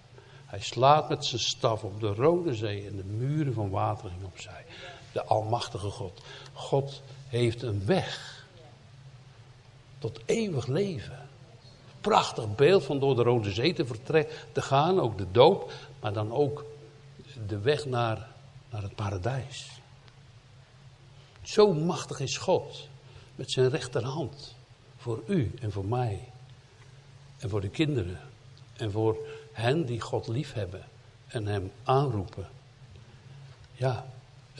Hij 0.46 0.60
slaat 0.60 1.08
met 1.08 1.24
zijn 1.24 1.40
staf 1.40 1.84
op 1.84 2.00
de 2.00 2.14
Rode 2.14 2.54
Zee 2.54 2.86
en 2.86 2.96
de 2.96 3.04
muren 3.04 3.54
van 3.54 3.70
water 3.70 4.08
ging 4.08 4.24
opzij. 4.24 4.64
De 5.12 5.24
Almachtige 5.24 5.90
God. 5.90 6.22
God 6.52 7.02
heeft 7.28 7.62
een 7.62 7.86
weg 7.86 8.31
tot 10.02 10.20
eeuwig 10.24 10.66
leven. 10.66 11.28
Prachtig 12.00 12.54
beeld 12.54 12.84
van 12.84 12.98
door 12.98 13.14
de 13.16 13.22
Rode 13.22 13.52
Zee 13.52 13.72
te, 13.72 13.86
vertrekken, 13.86 14.36
te 14.52 14.62
gaan, 14.62 15.00
ook 15.00 15.18
de 15.18 15.26
doop, 15.30 15.72
maar 16.00 16.12
dan 16.12 16.32
ook 16.32 16.64
de 17.46 17.58
weg 17.58 17.86
naar, 17.86 18.28
naar 18.70 18.82
het 18.82 18.94
paradijs. 18.94 19.70
Zo 21.42 21.72
machtig 21.72 22.20
is 22.20 22.36
God 22.36 22.88
met 23.34 23.50
zijn 23.50 23.68
rechterhand 23.68 24.54
voor 24.96 25.22
u 25.26 25.54
en 25.60 25.72
voor 25.72 25.86
mij 25.86 26.28
en 27.38 27.48
voor 27.48 27.60
de 27.60 27.68
kinderen 27.68 28.20
en 28.76 28.90
voor 28.90 29.16
hen 29.52 29.86
die 29.86 30.00
God 30.00 30.26
lief 30.28 30.52
hebben 30.52 30.84
en 31.26 31.46
hem 31.46 31.72
aanroepen. 31.82 32.48
Ja, 33.72 34.06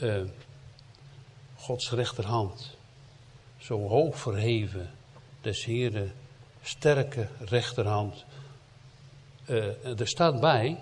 uh, 0.01 0.21
Gods 1.55 1.91
rechterhand, 1.91 2.77
zo 3.57 3.87
hoog 3.87 4.17
verheven, 4.17 4.91
des 5.43 5.65
Heren 5.65 6.11
sterke 6.61 7.27
rechterhand. 7.39 8.25
Uh, 9.45 9.99
er 9.99 10.07
staat 10.07 10.39
bij 10.39 10.77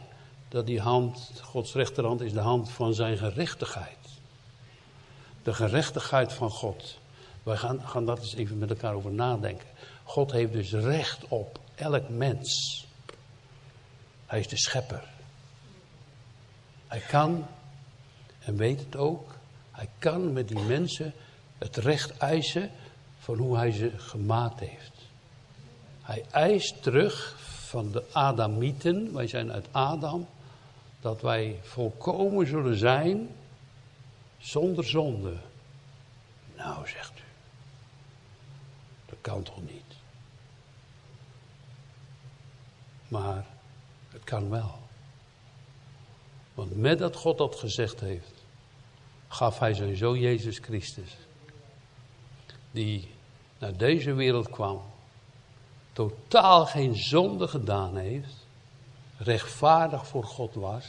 dat 0.50 0.66
die 0.66 0.80
hand, 0.80 1.32
Gods 1.42 1.74
rechterhand, 1.74 2.22
is 2.22 2.34
de 2.34 2.40
hand 2.40 2.72
van 2.72 2.94
zijn 2.94 3.18
gerechtigheid. 3.18 3.98
De 5.44 5.54
gerechtigheid 5.54 6.34
van 6.34 6.50
God. 6.50 7.00
Wij 7.44 7.58
gaan, 7.58 7.88
gaan 7.88 8.06
dat 8.06 8.20
eens 8.20 8.36
even 8.36 8.58
met 8.58 8.70
elkaar 8.70 8.94
over 8.94 9.12
nadenken. 9.12 9.68
God 10.04 10.32
heeft 10.32 10.54
dus 10.54 10.72
recht 10.72 11.28
op 11.28 11.60
elk 11.76 12.10
mens. 12.10 12.86
Hij 14.26 14.40
is 14.40 14.48
de 14.48 14.58
schepper. 14.58 15.04
Hij 16.88 17.00
kan, 17.00 17.48
en 18.40 18.56
weet 18.56 18.80
het 18.80 18.96
ook, 18.96 19.36
hij 19.72 19.90
kan 20.00 20.34
met 20.34 20.48
die 20.48 20.60
mensen 20.60 21.14
het 21.58 21.78
recht 21.78 22.18
eisen 22.18 22.72
van 23.22 23.38
hoe 23.38 23.58
hij 23.58 23.72
ze 23.72 23.92
gemaakt 23.98 24.60
heeft. 24.60 24.92
Hij 26.02 26.26
eist 26.32 26.84
terug 26.84 27.36
van 27.40 27.92
de 27.92 28.04
Adamieten, 28.12 29.14
wij 29.14 29.28
zijn 29.28 29.52
uit 29.52 29.68
Adam, 29.72 30.28
dat 31.02 31.22
wij 31.22 31.60
volkomen 31.62 32.48
zullen 32.48 32.78
zijn 32.78 33.30
zonder 34.38 34.86
zonde. 34.86 35.36
Nou, 36.56 36.88
zegt 36.88 37.20
u, 37.20 37.24
dat 39.06 39.18
kan 39.22 39.44
toch 39.44 39.62
niet? 39.62 39.96
Maar 43.08 43.46
het 44.10 44.24
kan 44.24 44.50
wel. 44.50 44.80
Want 46.54 46.76
met 46.76 47.00
dat 47.00 47.16
God 47.16 47.38
dat 47.38 47.56
gezegd 47.56 48.00
heeft, 48.00 48.44
gaf 49.28 49.60
hij 49.60 49.74
zijn 49.74 49.96
zoon 49.96 50.20
Jezus 50.20 50.58
Christus, 50.58 51.18
die 52.72 53.11
naar 53.62 53.78
deze 53.78 54.14
wereld 54.14 54.50
kwam, 54.50 54.82
totaal 55.94 56.66
geen 56.66 56.96
zonde 56.96 57.48
gedaan 57.48 57.98
heeft, 57.98 58.46
rechtvaardig 59.18 60.08
voor 60.08 60.24
God 60.24 60.54
was, 60.54 60.86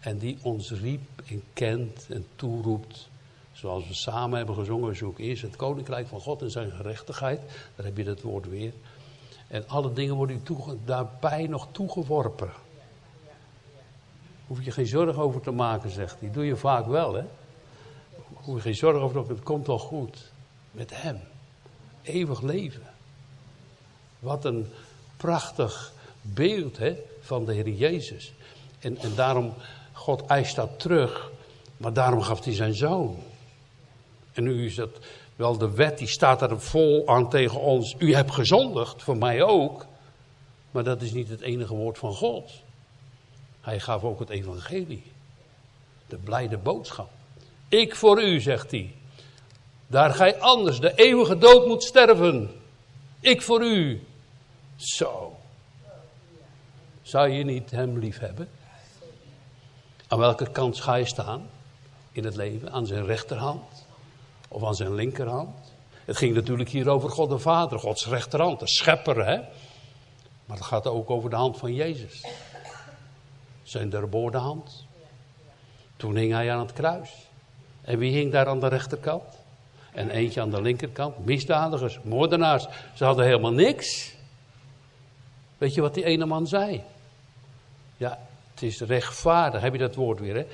en 0.00 0.18
die 0.18 0.38
ons 0.42 0.70
riep 0.70 1.22
en 1.26 1.42
kent 1.52 2.06
en 2.10 2.26
toeroept, 2.36 3.08
zoals 3.52 3.88
we 3.88 3.94
samen 3.94 4.36
hebben 4.36 4.54
gezongen, 4.54 4.96
zoek 4.96 5.18
eerst 5.18 5.42
het 5.42 5.56
koninkrijk 5.56 6.06
van 6.06 6.20
God 6.20 6.42
en 6.42 6.50
zijn 6.50 6.70
gerechtigheid, 6.70 7.40
daar 7.76 7.86
heb 7.86 7.96
je 7.96 8.04
dat 8.04 8.20
woord 8.20 8.48
weer. 8.48 8.72
En 9.48 9.68
alle 9.68 9.92
dingen 9.92 10.14
worden 10.14 10.42
daarbij 10.84 11.46
nog 11.46 11.68
toegeworpen. 11.72 12.50
Hoef 14.46 14.64
je 14.64 14.70
geen 14.70 14.86
zorgen 14.86 15.22
over 15.22 15.40
te 15.40 15.50
maken, 15.50 15.90
zegt 15.90 16.20
hij. 16.20 16.30
Doe 16.30 16.44
je 16.44 16.56
vaak 16.56 16.86
wel, 16.86 17.14
hè? 17.14 17.24
Hoef 18.32 18.56
je 18.56 18.60
geen 18.60 18.74
zorgen 18.74 19.00
over 19.00 19.16
maken, 19.16 19.34
het 19.34 19.44
komt 19.44 19.66
wel 19.66 19.78
goed. 19.78 20.32
Met 20.70 21.02
hem. 21.02 21.20
Eeuwig 22.02 22.40
leven. 22.40 22.82
Wat 24.18 24.44
een 24.44 24.70
prachtig 25.16 25.92
beeld 26.22 26.78
hè, 26.78 26.96
van 27.20 27.44
de 27.44 27.52
Heer 27.52 27.68
Jezus. 27.68 28.32
En, 28.78 28.98
en 28.98 29.14
daarom, 29.14 29.54
God 29.92 30.26
eist 30.26 30.56
dat 30.56 30.80
terug. 30.80 31.30
Maar 31.76 31.92
daarom 31.92 32.22
gaf 32.22 32.44
hij 32.44 32.54
zijn 32.54 32.74
zoon. 32.74 33.16
En 34.32 34.42
nu 34.42 34.66
is 34.66 34.74
dat 34.74 34.98
wel, 35.36 35.58
de 35.58 35.70
wet 35.70 35.98
die 35.98 36.08
staat 36.08 36.42
er 36.42 36.60
vol 36.60 37.08
aan 37.08 37.30
tegen 37.30 37.60
ons. 37.60 37.94
U 37.98 38.14
hebt 38.14 38.30
gezondigd, 38.30 39.02
voor 39.02 39.16
mij 39.16 39.42
ook. 39.42 39.86
Maar 40.70 40.84
dat 40.84 41.02
is 41.02 41.12
niet 41.12 41.28
het 41.28 41.40
enige 41.40 41.74
woord 41.74 41.98
van 41.98 42.14
God. 42.14 42.50
Hij 43.60 43.80
gaf 43.80 44.02
ook 44.02 44.18
het 44.18 44.28
evangelie. 44.28 45.02
De 46.06 46.16
blijde 46.16 46.56
boodschap. 46.56 47.10
Ik 47.68 47.94
voor 47.94 48.22
u, 48.22 48.40
zegt 48.40 48.70
hij. 48.70 48.94
Daar 49.92 50.14
gij 50.14 50.40
anders 50.40 50.80
de 50.80 50.94
eeuwige 50.94 51.38
dood 51.38 51.66
moet 51.66 51.82
sterven. 51.82 52.50
Ik 53.20 53.42
voor 53.42 53.62
u. 53.62 54.06
Zo. 54.76 55.36
Zou 57.02 57.28
je 57.28 57.44
niet 57.44 57.70
hem 57.70 57.98
lief 57.98 58.18
hebben? 58.18 58.48
Aan 60.08 60.18
welke 60.18 60.50
kant 60.50 60.80
ga 60.80 60.94
je 60.94 61.04
staan 61.04 61.48
in 62.12 62.24
het 62.24 62.36
leven? 62.36 62.72
Aan 62.72 62.86
zijn 62.86 63.04
rechterhand 63.04 63.86
of 64.48 64.64
aan 64.64 64.74
zijn 64.74 64.94
linkerhand. 64.94 65.56
Het 66.04 66.16
ging 66.16 66.34
natuurlijk 66.34 66.70
hier 66.70 66.88
over 66.88 67.10
God 67.10 67.28
de 67.28 67.38
Vader, 67.38 67.78
Gods 67.78 68.06
rechterhand, 68.06 68.60
de 68.60 68.68
schepper. 68.68 69.26
Hè? 69.26 69.36
Maar 70.44 70.56
het 70.56 70.66
gaat 70.66 70.86
ook 70.86 71.10
over 71.10 71.30
de 71.30 71.36
hand 71.36 71.58
van 71.58 71.74
Jezus. 71.74 72.26
Zijn 73.62 73.90
doorboorde 73.90 74.38
hand. 74.38 74.86
Toen 75.96 76.16
hing 76.16 76.32
hij 76.32 76.52
aan 76.52 76.60
het 76.60 76.72
kruis. 76.72 77.10
En 77.82 77.98
wie 77.98 78.12
hing 78.12 78.32
daar 78.32 78.46
aan 78.46 78.60
de 78.60 78.68
rechterkant? 78.68 79.40
En 79.92 80.10
eentje 80.10 80.40
aan 80.40 80.50
de 80.50 80.62
linkerkant. 80.62 81.24
Misdadigers, 81.24 81.98
moordenaars. 82.02 82.66
Ze 82.94 83.04
hadden 83.04 83.24
helemaal 83.24 83.52
niks. 83.52 84.14
Weet 85.58 85.74
je 85.74 85.80
wat 85.80 85.94
die 85.94 86.04
ene 86.04 86.26
man 86.26 86.46
zei? 86.46 86.82
Ja, 87.96 88.18
het 88.50 88.62
is 88.62 88.80
rechtvaardig. 88.80 89.60
Heb 89.60 89.72
je 89.72 89.78
dat 89.78 89.94
woord 89.94 90.20
weer, 90.20 90.34
hè? 90.34 90.46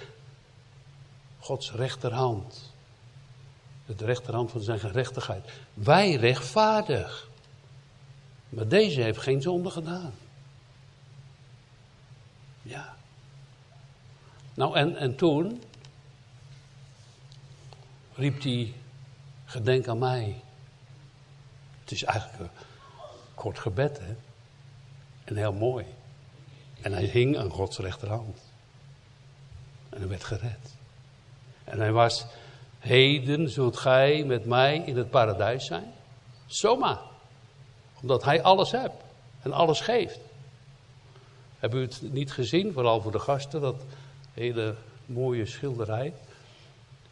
Gods 1.38 1.72
rechterhand 1.72 2.76
de 3.96 4.04
rechterhand 4.04 4.50
van 4.50 4.60
zijn 4.60 4.78
gerechtigheid. 4.78 5.50
Wij 5.74 6.14
rechtvaardig. 6.14 7.28
Maar 8.48 8.68
deze 8.68 9.00
heeft 9.00 9.18
geen 9.18 9.42
zonde 9.42 9.70
gedaan. 9.70 10.12
Ja. 12.62 12.96
Nou, 14.54 14.76
en, 14.76 14.96
en 14.96 15.16
toen 15.16 15.62
riep 18.14 18.42
hij, 18.42 18.74
gedenk 19.48 19.88
aan 19.88 19.98
mij. 19.98 20.42
Het 21.80 21.90
is 21.90 22.04
eigenlijk 22.04 22.40
een 22.40 22.50
kort 23.34 23.58
gebed, 23.58 23.98
hè. 23.98 24.16
En 25.24 25.36
heel 25.36 25.52
mooi. 25.52 25.86
En 26.80 26.92
hij 26.92 27.04
hing 27.04 27.38
aan 27.38 27.50
Gods 27.50 27.78
rechterhand. 27.78 28.38
En 29.88 29.98
hij 29.98 30.08
werd 30.08 30.24
gered. 30.24 30.74
En 31.64 31.78
hij 31.78 31.92
was, 31.92 32.26
heden 32.78 33.50
zult 33.50 33.76
gij 33.76 34.24
met 34.24 34.44
mij 34.44 34.76
in 34.76 34.96
het 34.96 35.10
paradijs 35.10 35.66
zijn. 35.66 35.92
Zomaar. 36.46 37.00
Omdat 38.00 38.24
hij 38.24 38.42
alles 38.42 38.70
hebt 38.70 39.02
en 39.42 39.52
alles 39.52 39.80
geeft. 39.80 40.20
Hebben 41.58 41.80
u 41.80 41.82
het 41.82 42.02
niet 42.02 42.32
gezien, 42.32 42.72
vooral 42.72 43.00
voor 43.00 43.12
de 43.12 43.18
gasten, 43.18 43.60
dat 43.60 43.84
hele 44.32 44.74
mooie 45.06 45.46
schilderij 45.46 46.12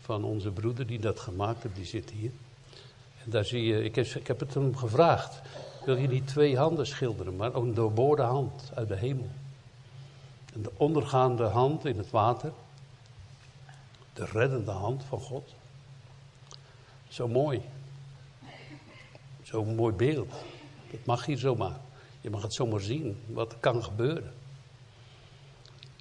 van 0.06 0.24
onze 0.24 0.50
broeder 0.50 0.86
die 0.86 0.98
dat 0.98 1.20
gemaakt 1.20 1.62
heeft, 1.62 1.74
die 1.74 1.84
zit 1.84 2.10
hier. 2.10 2.30
En 3.24 3.30
daar 3.30 3.44
zie 3.44 3.64
je, 3.64 3.84
ik 3.84 3.94
heb, 3.94 4.06
ik 4.06 4.26
heb 4.26 4.40
het 4.40 4.54
hem 4.54 4.76
gevraagd, 4.76 5.40
wil 5.84 5.96
je 5.96 6.08
niet 6.08 6.26
twee 6.26 6.56
handen 6.56 6.86
schilderen, 6.86 7.36
maar 7.36 7.54
ook 7.54 7.64
een 7.64 7.74
doorboorde 7.74 8.22
hand 8.22 8.70
uit 8.74 8.88
de 8.88 8.96
hemel. 8.96 9.28
En 10.54 10.62
de 10.62 10.70
ondergaande 10.76 11.44
hand 11.44 11.84
in 11.84 11.98
het 11.98 12.10
water, 12.10 12.52
de 14.12 14.24
reddende 14.24 14.70
hand 14.70 15.04
van 15.04 15.20
God. 15.20 15.54
Zo 17.08 17.28
mooi. 17.28 17.60
Zo'n 19.42 19.74
mooi 19.74 19.94
beeld. 19.94 20.32
Dat 20.90 21.04
mag 21.04 21.24
hier 21.26 21.38
zomaar. 21.38 21.76
Je 22.20 22.30
mag 22.30 22.42
het 22.42 22.54
zomaar 22.54 22.80
zien, 22.80 23.20
wat 23.26 23.52
er 23.52 23.58
kan 23.58 23.84
gebeuren. 23.84 24.32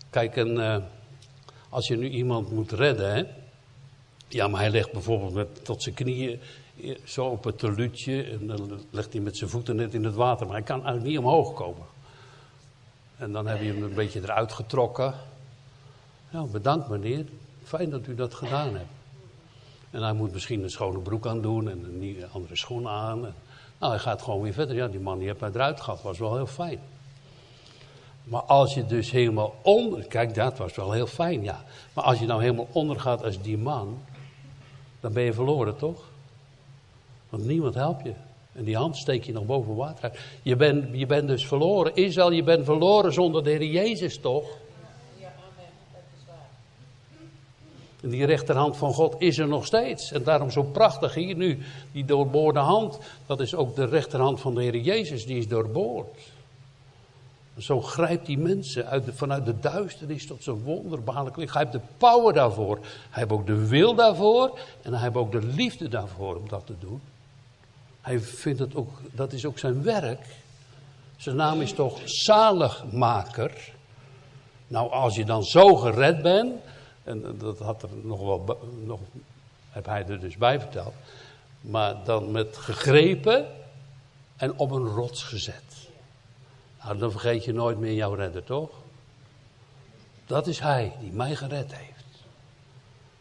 Kijk, 0.10 0.36
en, 0.36 0.58
uh, 0.58 0.78
als 1.70 1.88
je 1.88 1.98
nu 1.98 2.10
iemand 2.10 2.52
moet 2.52 2.72
redden, 2.72 3.14
hè, 3.14 3.45
ja, 4.28 4.48
maar 4.48 4.60
hij 4.60 4.70
legt 4.70 4.92
bijvoorbeeld 4.92 5.66
tot 5.66 5.84
zijn 5.84 5.96
knieën 5.96 6.40
eh, 6.82 6.96
zo 7.04 7.26
op 7.26 7.44
het 7.44 7.58
teluutje 7.58 8.24
en 8.24 8.48
dan 8.48 8.80
legt 8.90 9.14
hij 9.14 9.22
met 9.22 9.38
zijn 9.38 9.50
voeten 9.50 9.76
net 9.76 9.94
in 9.94 10.04
het 10.04 10.16
water, 10.16 10.46
maar 10.46 10.56
hij 10.56 10.66
kan 10.66 10.76
eigenlijk 10.76 11.08
niet 11.08 11.18
omhoog 11.18 11.54
komen. 11.54 11.86
En 13.18 13.32
dan 13.32 13.48
heb 13.48 13.62
je 13.62 13.68
hem 13.68 13.84
een 13.84 13.94
beetje 13.94 14.22
eruit 14.22 14.52
getrokken. 14.52 15.14
Nou, 16.30 16.50
bedankt 16.50 16.90
meneer, 16.90 17.26
fijn 17.64 17.90
dat 17.90 18.08
u 18.08 18.16
dat 18.16 18.34
gedaan 18.34 18.76
hebt. 18.76 18.90
En 19.92 20.02
hij 20.02 20.14
moet 20.14 20.34
misschien 20.34 20.64
een 20.64 20.70
schone 20.70 21.00
broek 21.00 21.28
aan 21.28 21.42
doen 21.42 21.70
en 21.70 21.84
een 21.84 22.26
andere 22.32 22.56
schoen 22.56 22.88
aan. 22.88 23.20
nou, 23.80 23.92
hij 23.92 24.00
gaat 24.00 24.22
gewoon 24.22 24.42
weer 24.42 24.54
verder. 24.54 24.76
Ja, 24.76 24.88
die 24.88 25.00
man 25.00 25.18
die 25.18 25.28
heeft 25.28 25.40
mij 25.40 25.50
eruit 25.54 25.82
gehad, 25.82 26.02
was 26.02 26.20
wel 26.20 26.36
heel 26.36 26.48
fijn. 26.48 26.80
Maar 28.24 28.42
als 28.42 28.74
je 28.74 28.86
dus 28.86 29.12
helemaal 29.12 29.56
onder... 29.62 30.08
Kijk, 30.08 30.34
dat 30.34 30.58
was 30.58 30.76
wel 30.76 30.92
heel 30.92 31.08
fijn, 31.08 31.44
ja. 31.44 31.64
Maar 31.94 32.04
als 32.04 32.20
je 32.20 32.26
nou 32.26 32.42
helemaal 32.42 32.68
ondergaat 32.72 33.24
als 33.24 33.42
die 33.42 33.58
man... 33.58 33.98
dan 35.06 35.14
ben 35.14 35.24
je 35.24 35.34
verloren, 35.34 35.78
toch? 35.78 36.04
Want 37.30 37.46
niemand 37.46 37.76
helpt 37.76 38.04
je. 38.04 38.14
En 38.54 38.64
die 38.64 38.76
hand 38.76 38.98
steek 38.98 39.24
je 39.24 39.32
nog 39.32 39.46
boven 39.46 39.76
water 39.76 40.04
uit. 40.04 40.20
Je 40.42 40.56
bent 40.56 40.86
je 40.92 41.06
bent 41.06 41.28
dus 41.28 41.48
verloren. 41.48 41.96
Israël, 41.96 42.32
je 42.32 42.44
bent 42.44 42.66
verloren 42.66 43.14
zonder 43.14 43.44
de 43.44 43.50
Heer 43.50 43.64
Jezus, 43.64 44.18
toch? 44.18 44.58
En 48.02 48.10
die 48.10 48.26
rechterhand 48.26 48.78
van 48.78 48.94
God 48.94 49.16
is 49.18 49.38
er 49.38 49.48
nog 49.48 49.66
steeds. 49.66 50.12
En 50.12 50.24
daarom 50.24 50.52
zo 50.52 50.64
prachtig 50.64 51.14
hier 51.14 51.36
nu. 51.36 51.60
Die 51.92 52.06
doorboorde 52.06 52.60
hand, 52.60 53.00
dat 53.26 53.40
is 53.40 53.56
ook 53.56 53.76
de 53.76 53.86
rechterhand 53.86 54.42
van 54.42 54.56
de 54.56 54.62
Heer 54.62 54.78
Jezus. 54.78 55.26
Die 55.26 55.38
is 55.38 55.48
doorboord. 55.48 56.08
Zo 57.58 57.82
grijpt 57.82 58.26
die 58.26 58.38
mensen 58.38 58.88
uit 58.88 59.06
de, 59.06 59.14
vanuit 59.14 59.46
de 59.46 59.60
duisternis 59.60 60.28
tot 60.28 60.44
zijn 60.44 60.64
wonderbaarlijk 60.64 61.38
licht. 61.38 61.54
Hij 61.54 61.62
heeft 61.62 61.74
de 61.74 61.94
power 61.98 62.34
daarvoor. 62.34 62.76
Hij 63.10 63.24
heeft 63.24 63.32
ook 63.32 63.48
de 63.48 63.68
wil 63.68 63.96
daarvoor. 63.96 64.60
En 64.82 64.94
hij 64.94 65.02
heeft 65.02 65.16
ook 65.16 65.32
de 65.32 65.44
liefde 65.44 65.88
daarvoor 65.88 66.36
om 66.36 66.50
dat 66.50 66.66
te 66.66 66.76
doen. 66.80 67.02
Hij 68.02 68.20
vindt 68.20 68.60
het 68.60 68.76
ook, 68.76 68.90
dat 69.12 69.34
is 69.34 69.46
ook 69.46 69.60
zijn 69.60 69.84
werk. 69.84 70.26
Zijn 71.18 71.36
naam 71.36 71.62
is 71.62 71.74
toch 71.74 72.00
zaligmaker. 72.04 73.72
Nou, 74.68 74.92
als 74.92 75.16
je 75.16 75.26
dan 75.26 75.44
zo 75.44 75.76
gered 75.76 76.22
bent, 76.22 76.54
en 77.04 77.36
dat 77.38 77.60
had 77.60 77.84
er 77.84 77.90
nog 78.04 78.20
wel, 78.20 78.60
nog, 78.86 79.00
heb 79.70 79.86
hij 79.86 80.06
er 80.08 80.20
dus 80.20 80.38
bij 80.38 80.60
verteld. 80.60 80.94
Maar 81.62 81.96
dan 82.04 82.32
met 82.32 82.58
gegrepen 82.58 83.46
en 84.36 84.58
op 84.58 84.72
een 84.72 84.86
rots 84.86 85.24
gezet. 85.24 85.75
Nou, 86.86 86.98
dan 86.98 87.12
vergeet 87.12 87.44
je 87.44 87.54
nooit 87.54 87.78
meer 87.78 87.94
jouw 87.94 88.14
redder, 88.14 88.44
toch? 88.44 88.70
Dat 90.26 90.48
is 90.48 90.60
hij 90.60 90.94
die 91.00 91.12
mij 91.12 91.36
gered 91.36 91.76
heeft. 91.76 92.06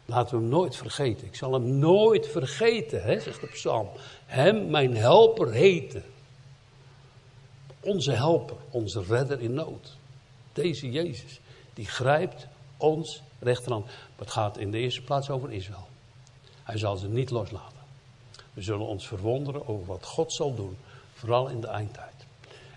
Laten 0.05 0.37
we 0.37 0.40
hem 0.40 0.50
nooit 0.50 0.77
vergeten. 0.77 1.27
Ik 1.27 1.35
zal 1.35 1.53
hem 1.53 1.79
nooit 1.79 2.27
vergeten, 2.29 3.03
hè, 3.03 3.20
zegt 3.20 3.40
de 3.40 3.46
psalm. 3.46 3.88
Hem 4.27 4.70
mijn 4.70 4.96
helper 4.96 5.53
heten. 5.53 6.05
Onze 7.81 8.12
helper, 8.12 8.57
onze 8.70 9.03
redder 9.03 9.40
in 9.40 9.55
nood. 9.55 9.96
Deze 10.53 10.90
Jezus, 10.90 11.40
die 11.74 11.87
grijpt 11.87 12.46
ons 12.77 13.22
rechterhand. 13.38 13.85
Maar 13.85 13.94
het 14.16 14.31
gaat 14.31 14.59
in 14.59 14.70
de 14.70 14.79
eerste 14.79 15.03
plaats 15.03 15.31
over 15.31 15.53
Israël. 15.53 15.88
Hij 16.62 16.79
zal 16.79 16.96
ze 16.96 17.09
niet 17.09 17.31
loslaten. 17.31 17.79
We 18.53 18.62
zullen 18.62 18.87
ons 18.87 19.07
verwonderen 19.07 19.68
over 19.68 19.87
wat 19.87 20.05
God 20.05 20.33
zal 20.33 20.55
doen, 20.55 20.77
vooral 21.14 21.48
in 21.48 21.61
de 21.61 21.66
eindtijd. 21.66 22.13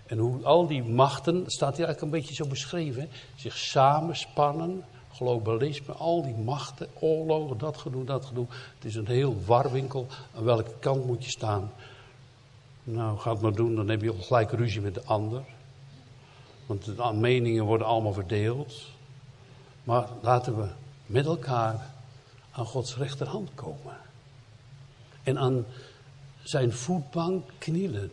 En 0.08 0.18
hoe 0.18 0.44
al 0.44 0.66
die 0.66 0.84
machten, 0.84 1.44
staat 1.46 1.76
hier 1.76 1.86
eigenlijk 1.86 2.00
een 2.00 2.20
beetje 2.20 2.34
zo 2.34 2.46
beschreven, 2.46 3.08
zich 3.36 3.56
samenspannen 3.56 4.84
globalisme, 5.12 5.92
al 5.92 6.22
die 6.22 6.34
machten, 6.34 6.88
oorlogen, 6.98 7.58
dat 7.58 7.76
gedoe, 7.76 8.04
dat 8.04 8.24
gedoe. 8.24 8.46
Het 8.74 8.84
is 8.84 8.94
een 8.94 9.06
heel 9.06 9.42
warwinkel. 9.46 10.06
Aan 10.34 10.44
welke 10.44 10.74
kant 10.78 11.06
moet 11.06 11.24
je 11.24 11.30
staan? 11.30 11.72
Nou, 12.84 13.18
ga 13.18 13.32
het 13.32 13.40
maar 13.40 13.54
doen, 13.54 13.74
dan 13.74 13.88
heb 13.88 14.02
je 14.02 14.12
gelijk 14.20 14.52
ruzie 14.52 14.80
met 14.80 14.94
de 14.94 15.02
ander. 15.04 15.42
Want 16.66 16.84
de 16.84 17.12
meningen 17.14 17.64
worden 17.64 17.86
allemaal 17.86 18.12
verdeeld. 18.12 18.86
Maar 19.84 20.08
laten 20.20 20.56
we 20.56 20.68
met 21.06 21.26
elkaar 21.26 21.90
aan 22.50 22.66
Gods 22.66 22.96
rechterhand 22.96 23.50
komen. 23.54 23.96
En 25.22 25.38
aan 25.38 25.64
zijn 26.42 26.72
voetbank 26.72 27.50
knielen 27.58 28.10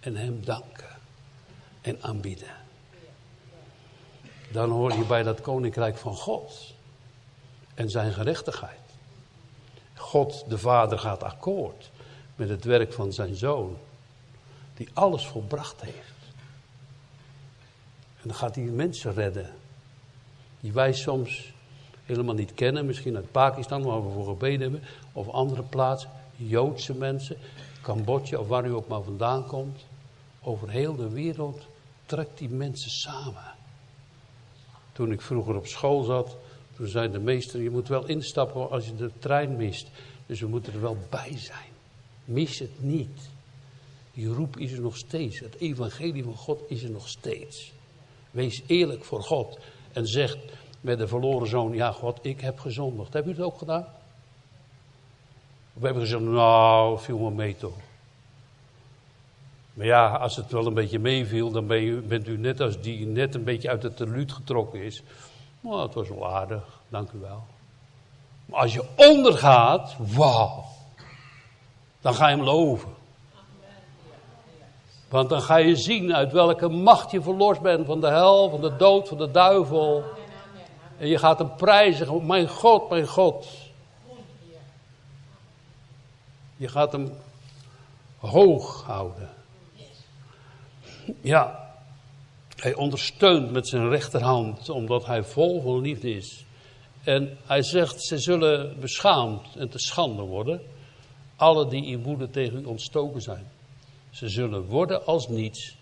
en 0.00 0.16
hem 0.16 0.44
danken 0.44 0.97
en 1.88 2.02
aanbieden 2.02 2.66
dan 4.50 4.70
hoor 4.70 4.92
je 4.92 5.04
bij 5.04 5.22
dat 5.22 5.40
koninkrijk 5.40 5.96
van 5.96 6.16
God 6.16 6.74
en 7.74 7.90
zijn 7.90 8.12
gerechtigheid. 8.12 8.78
God 9.94 10.44
de 10.48 10.58
Vader 10.58 10.98
gaat 10.98 11.22
akkoord 11.22 11.90
met 12.36 12.48
het 12.48 12.64
werk 12.64 12.92
van 12.92 13.12
zijn 13.12 13.34
zoon, 13.34 13.76
die 14.74 14.88
alles 14.92 15.26
volbracht 15.26 15.80
heeft. 15.80 16.16
En 18.22 18.28
dan 18.28 18.34
gaat 18.34 18.54
hij 18.54 18.64
mensen 18.64 19.14
redden, 19.14 19.50
die 20.60 20.72
wij 20.72 20.92
soms 20.92 21.52
helemaal 22.04 22.34
niet 22.34 22.54
kennen, 22.54 22.86
misschien 22.86 23.16
uit 23.16 23.32
Pakistan, 23.32 23.82
waar 23.82 24.06
we 24.06 24.12
voor 24.12 24.26
gebeden 24.26 24.60
hebben, 24.60 24.82
of 25.12 25.28
andere 25.28 25.62
plaatsen, 25.62 26.10
Joodse 26.36 26.94
mensen, 26.94 27.36
Cambodja 27.82 28.38
of 28.38 28.48
waar 28.48 28.66
u 28.66 28.74
ook 28.74 28.88
maar 28.88 29.02
vandaan 29.02 29.46
komt. 29.46 29.86
Over 30.42 30.70
heel 30.70 30.96
de 30.96 31.08
wereld 31.08 31.66
trekt 32.08 32.38
die 32.38 32.48
mensen 32.48 32.90
samen. 32.90 33.54
Toen 34.92 35.12
ik 35.12 35.20
vroeger 35.20 35.56
op 35.56 35.66
school 35.66 36.02
zat, 36.02 36.36
toen 36.76 36.86
zei 36.86 37.10
de 37.10 37.18
meester, 37.18 37.60
je 37.60 37.70
moet 37.70 37.88
wel 37.88 38.06
instappen 38.06 38.70
als 38.70 38.86
je 38.86 38.96
de 38.96 39.10
trein 39.18 39.56
mist. 39.56 39.88
Dus 40.26 40.40
we 40.40 40.46
moeten 40.46 40.72
er 40.72 40.80
wel 40.80 40.96
bij 41.10 41.38
zijn. 41.38 41.70
Mis 42.24 42.58
het 42.58 42.82
niet. 42.82 43.30
Die 44.12 44.28
roep 44.28 44.56
is 44.56 44.72
er 44.72 44.80
nog 44.80 44.96
steeds. 44.96 45.38
Het 45.38 45.56
evangelie 45.58 46.24
van 46.24 46.36
God 46.36 46.60
is 46.68 46.82
er 46.82 46.90
nog 46.90 47.08
steeds. 47.08 47.72
Wees 48.30 48.62
eerlijk 48.66 49.04
voor 49.04 49.22
God. 49.22 49.58
En 49.92 50.06
zeg 50.06 50.36
met 50.80 50.98
de 50.98 51.08
verloren 51.08 51.48
zoon, 51.48 51.72
ja 51.72 51.92
God, 51.92 52.18
ik 52.22 52.40
heb 52.40 52.58
gezondigd. 52.58 53.12
Heb 53.12 53.26
u 53.26 53.30
het 53.30 53.40
ook 53.40 53.58
gedaan? 53.58 53.86
Of 55.74 55.82
hebben 55.82 56.02
gezegd, 56.02 56.22
nou, 56.22 56.98
viel 56.98 57.18
me 57.18 57.30
mee 57.30 57.56
toch. 57.56 57.87
Maar 59.78 59.86
ja, 59.86 60.08
als 60.08 60.36
het 60.36 60.50
wel 60.50 60.66
een 60.66 60.74
beetje 60.74 60.98
meeviel, 60.98 61.50
dan 61.50 61.66
ben 61.66 62.08
bent 62.08 62.28
u 62.28 62.38
net 62.38 62.60
als 62.60 62.80
die 62.80 63.06
net 63.06 63.34
een 63.34 63.44
beetje 63.44 63.68
uit 63.68 63.82
het 63.82 63.96
teluut 63.96 64.32
getrokken 64.32 64.82
is. 64.82 65.02
Nou, 65.60 65.82
het 65.82 65.94
was 65.94 66.08
wel 66.08 66.34
aardig, 66.34 66.80
dank 66.88 67.10
u 67.10 67.18
wel. 67.18 67.46
Maar 68.46 68.60
als 68.60 68.74
je 68.74 68.84
ondergaat, 68.96 69.96
wauw, 69.98 70.64
dan 72.00 72.14
ga 72.14 72.28
je 72.28 72.36
hem 72.36 72.44
loven. 72.44 72.88
Want 75.08 75.28
dan 75.28 75.42
ga 75.42 75.56
je 75.56 75.76
zien 75.76 76.14
uit 76.14 76.32
welke 76.32 76.68
macht 76.68 77.10
je 77.10 77.22
verlost 77.22 77.60
bent 77.60 77.86
van 77.86 78.00
de 78.00 78.08
hel, 78.08 78.50
van 78.50 78.60
de 78.60 78.76
dood, 78.76 79.08
van 79.08 79.18
de 79.18 79.30
duivel. 79.30 80.04
En 80.98 81.08
je 81.08 81.18
gaat 81.18 81.38
hem 81.38 81.54
prijzen, 81.56 82.26
mijn 82.26 82.48
God, 82.48 82.90
mijn 82.90 83.06
God. 83.06 83.46
Je 86.56 86.68
gaat 86.68 86.92
hem 86.92 87.12
hoog 88.18 88.82
houden. 88.82 89.36
Ja, 91.20 91.72
hij 92.56 92.74
ondersteunt 92.74 93.50
met 93.50 93.68
zijn 93.68 93.88
rechterhand, 93.88 94.68
omdat 94.68 95.06
hij 95.06 95.22
vol 95.22 95.62
van 95.62 95.80
liefde 95.80 96.14
is. 96.14 96.44
En 97.02 97.36
hij 97.46 97.62
zegt, 97.62 98.02
ze 98.02 98.18
zullen 98.18 98.80
beschaamd 98.80 99.56
en 99.56 99.68
te 99.68 99.78
schande 99.78 100.22
worden, 100.22 100.60
alle 101.36 101.68
die 101.68 101.86
in 101.86 102.02
woede 102.02 102.30
tegen 102.30 102.60
u 102.60 102.64
ontstoken 102.64 103.22
zijn. 103.22 103.46
Ze 104.10 104.28
zullen 104.28 104.64
worden 104.64 105.06
als 105.06 105.28
niets, 105.28 105.76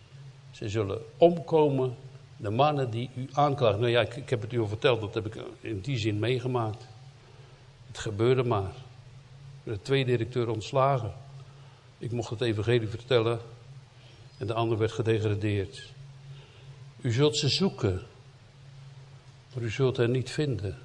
ze 0.50 0.68
zullen 0.68 1.02
omkomen 1.16 1.96
De 2.36 2.50
mannen 2.50 2.90
die 2.90 3.10
u 3.14 3.28
aanklagen. 3.32 3.80
Nou 3.80 3.90
ja, 3.90 4.00
ik, 4.00 4.30
heb 4.30 4.40
het 4.40 4.52
u 4.52 4.60
al 4.60 4.68
verteld, 4.68 5.00
dat 5.00 5.14
heb 5.14 5.26
ik 5.26 5.42
in 5.60 5.80
die 5.80 5.98
zin 5.98 6.18
meegemaakt. 6.18 6.86
Het 7.86 7.98
gebeurde 7.98 8.42
maar. 8.42 8.72
De 9.62 9.82
twee 9.82 10.04
directeur 10.04 10.48
ontslagen. 10.48 11.12
Ik 11.98 12.12
mocht 12.12 12.30
het 12.30 12.40
evangelie 12.40 12.88
vertellen. 12.88 13.40
En 14.38 14.46
de 14.46 14.54
ander 14.54 14.78
werd 14.78 14.92
gedegradeerd. 14.92 15.92
U 17.00 17.12
zult 17.12 17.36
ze 17.36 17.48
zoeken. 17.48 18.02
Maar 19.54 19.62
u 19.62 19.70
zult 19.70 19.96
hen 19.96 20.10
niet 20.10 20.30
vinden. 20.30 20.78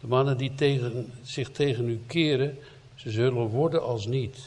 De 0.00 0.06
mannen 0.06 0.36
die 0.36 0.54
tegen, 0.54 1.12
zich 1.22 1.50
tegen 1.50 1.88
u 1.88 2.00
keren, 2.06 2.58
ze 2.94 3.10
zullen 3.10 3.46
worden 3.46 3.82
als 3.82 4.06
niet. 4.06 4.38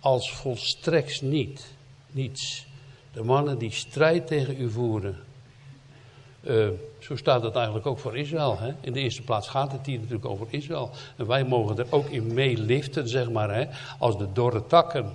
Als 0.00 0.32
volstrekt 0.32 1.22
niet. 1.22 1.66
Niets. 2.10 2.66
De 3.12 3.22
mannen 3.22 3.58
die 3.58 3.70
strijd 3.70 4.26
tegen 4.26 4.60
u 4.60 4.70
voeren. 4.70 5.18
Uh, 6.42 6.68
zo 6.98 7.16
staat 7.16 7.42
het 7.42 7.54
eigenlijk 7.54 7.86
ook 7.86 7.98
voor 7.98 8.16
Israël. 8.16 8.58
Hè? 8.58 8.72
In 8.80 8.92
de 8.92 9.00
eerste 9.00 9.22
plaats 9.22 9.48
gaat 9.48 9.72
het 9.72 9.86
hier 9.86 9.98
natuurlijk 9.98 10.24
over 10.24 10.46
Israël. 10.50 10.90
En 11.16 11.26
wij 11.26 11.44
mogen 11.44 11.78
er 11.78 11.86
ook 11.90 12.08
in 12.08 12.34
meeliften, 12.34 13.08
zeg 13.08 13.30
maar, 13.30 13.54
hè? 13.54 13.66
als 13.98 14.18
de 14.18 14.32
dorre 14.32 14.66
takken. 14.66 15.14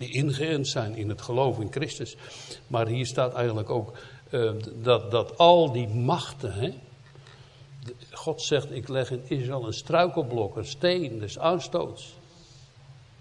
Die 0.00 0.12
ingeënt 0.12 0.68
zijn 0.68 0.96
in 0.96 1.08
het 1.08 1.22
geloof 1.22 1.58
in 1.58 1.68
Christus. 1.70 2.16
Maar 2.66 2.86
hier 2.86 3.06
staat 3.06 3.34
eigenlijk 3.34 3.70
ook 3.70 3.92
uh, 4.30 4.52
dat, 4.74 5.10
dat 5.10 5.38
al 5.38 5.72
die 5.72 5.88
machten. 5.88 6.52
Hè? 6.52 6.72
God 8.12 8.42
zegt: 8.42 8.70
Ik 8.70 8.88
leg 8.88 9.10
in 9.10 9.22
Israël 9.26 9.66
een 9.66 9.72
struikelblok, 9.72 10.56
een 10.56 10.66
steen, 10.66 11.18
dus 11.18 11.38
aanstoots. 11.38 12.14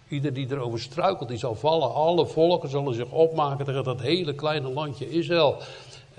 Ieder 0.07 0.33
die 0.33 0.51
erover 0.51 0.79
struikelt, 0.79 1.29
die 1.29 1.37
zal 1.37 1.55
vallen. 1.55 1.93
Alle 1.93 2.27
volken 2.27 2.69
zullen 2.69 2.93
zich 2.93 3.11
opmaken 3.11 3.65
tegen 3.65 3.83
dat 3.83 4.01
hele 4.01 4.33
kleine 4.33 4.69
landje 4.69 5.09
Israël. 5.09 5.61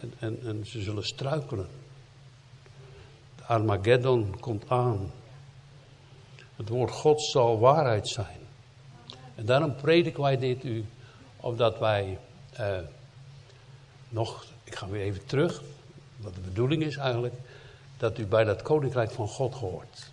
En, 0.01 0.13
en, 0.19 0.39
en 0.45 0.67
ze 0.67 0.83
zullen 0.83 1.05
struikelen. 1.05 1.69
De 3.37 3.45
Armageddon 3.45 4.41
komt 4.41 4.65
aan. 4.69 5.13
Het 6.57 6.69
woord 6.69 6.91
God 6.91 7.23
zal 7.23 7.59
waarheid 7.59 8.09
zijn. 8.09 8.40
En 9.41 9.47
daarom 9.47 9.75
prediken 9.75 10.23
wij 10.23 10.39
dit 10.39 10.65
u, 10.65 10.85
opdat 11.37 11.79
wij 11.79 12.19
eh, 12.53 12.79
nog, 14.09 14.45
ik 14.65 14.75
ga 14.75 14.89
weer 14.89 15.03
even 15.03 15.27
terug, 15.27 15.63
wat 16.17 16.35
de 16.35 16.41
bedoeling 16.41 16.83
is 16.83 16.97
eigenlijk, 16.97 17.35
dat 17.97 18.19
u 18.19 18.27
bij 18.27 18.45
dat 18.45 18.63
koninkrijk 18.63 19.11
van 19.11 19.29
God 19.29 19.55
hoort. 19.55 20.11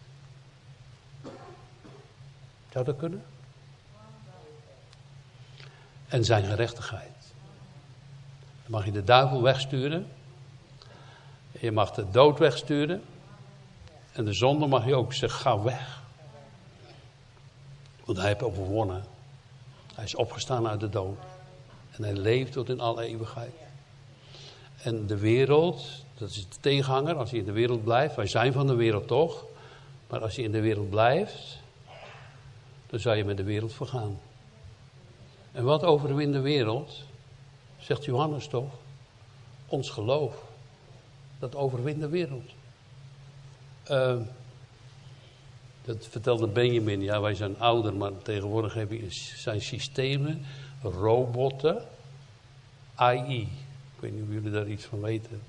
Zou 2.71 2.85
dat 2.85 2.97
kunnen? 2.97 3.23
En 6.07 6.25
zijn 6.25 6.43
gerechtigheid. 6.43 7.33
Dan 8.63 8.71
mag 8.71 8.85
je 8.85 8.91
de 8.91 9.03
duivel 9.03 9.41
wegsturen. 9.41 10.07
Je 11.59 11.71
mag 11.71 11.91
de 11.91 12.09
dood 12.11 12.39
wegsturen. 12.39 13.03
En 14.11 14.25
de 14.25 14.33
zonde 14.33 14.67
mag 14.67 14.85
je 14.85 14.95
ook 14.95 15.13
zeggen, 15.13 15.39
ga 15.39 15.61
weg. 15.61 16.01
Want 18.05 18.17
hij 18.17 18.27
heeft 18.27 18.43
overwonnen. 18.43 19.15
Hij 19.97 20.05
is 20.05 20.15
opgestaan 20.15 20.67
uit 20.67 20.79
de 20.79 20.89
dood. 20.89 21.17
En 21.91 22.03
hij 22.03 22.13
leeft 22.13 22.51
tot 22.51 22.69
in 22.69 22.79
alle 22.79 23.03
eeuwigheid. 23.03 23.53
En 24.81 25.07
de 25.07 25.17
wereld, 25.17 25.86
dat 26.17 26.29
is 26.29 26.49
de 26.49 26.60
tegenhanger 26.60 27.15
als 27.15 27.29
je 27.29 27.38
in 27.38 27.45
de 27.45 27.51
wereld 27.51 27.83
blijft. 27.83 28.15
Wij 28.15 28.27
zijn 28.27 28.53
van 28.53 28.67
de 28.67 28.75
wereld 28.75 29.07
toch. 29.07 29.45
Maar 30.10 30.21
als 30.21 30.36
je 30.36 30.41
in 30.41 30.51
de 30.51 30.62
wereld 30.62 30.89
blijft, 30.89 31.60
dan 32.88 32.99
zou 32.99 33.15
je 33.15 33.25
met 33.25 33.38
de 33.38 33.43
wereld 33.43 33.73
vergaan. 33.73 34.19
En 35.51 35.63
wat 35.63 35.83
overwint 35.83 36.33
de 36.33 36.39
wereld? 36.39 37.03
Zegt 37.77 38.05
Johannes 38.05 38.47
toch? 38.47 38.73
Ons 39.67 39.89
geloof. 39.89 40.43
Dat 41.39 41.55
overwint 41.55 41.99
de 41.99 42.10
wereld. 42.10 42.51
Uh, 43.91 44.15
dat 45.88 46.08
vertelde 46.10 46.47
Benjamin. 46.47 47.02
Ja, 47.02 47.21
wij 47.21 47.34
zijn 47.34 47.60
ouder, 47.60 47.93
maar 47.93 48.12
tegenwoordig 48.21 48.78
zijn 49.36 49.62
systemen, 49.62 50.45
robotten, 50.82 51.82
AI. 52.95 53.41
Ik 53.41 54.00
weet 54.00 54.13
niet 54.13 54.21
of 54.21 54.34
jullie 54.34 54.52
daar 54.52 54.67
iets 54.67 54.86
van 54.86 55.02
weten. 55.02 55.41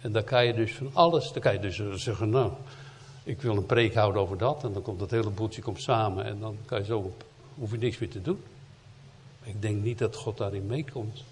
En 0.00 0.12
dan 0.12 0.24
kan 0.24 0.46
je 0.46 0.54
dus 0.54 0.74
van 0.74 0.90
alles, 0.92 1.32
dan 1.32 1.42
kan 1.42 1.52
je 1.52 1.60
dus 1.60 2.02
zeggen, 2.02 2.30
nou, 2.30 2.52
ik 3.22 3.42
wil 3.42 3.56
een 3.56 3.66
preek 3.66 3.94
houden 3.94 4.22
over 4.22 4.38
dat. 4.38 4.64
En 4.64 4.72
dan 4.72 4.82
komt 4.82 4.98
dat 4.98 5.10
hele 5.10 5.30
boeltje 5.30 5.62
komt 5.62 5.82
samen 5.82 6.24
en 6.24 6.40
dan 6.40 6.56
kan 6.64 6.78
je 6.78 6.84
zo, 6.84 7.14
hoef 7.54 7.70
je 7.70 7.78
niks 7.78 7.98
meer 7.98 8.10
te 8.10 8.22
doen. 8.22 8.42
Ik 9.42 9.62
denk 9.62 9.82
niet 9.82 9.98
dat 9.98 10.16
God 10.16 10.36
daarin 10.36 10.66
meekomt. 10.66 11.24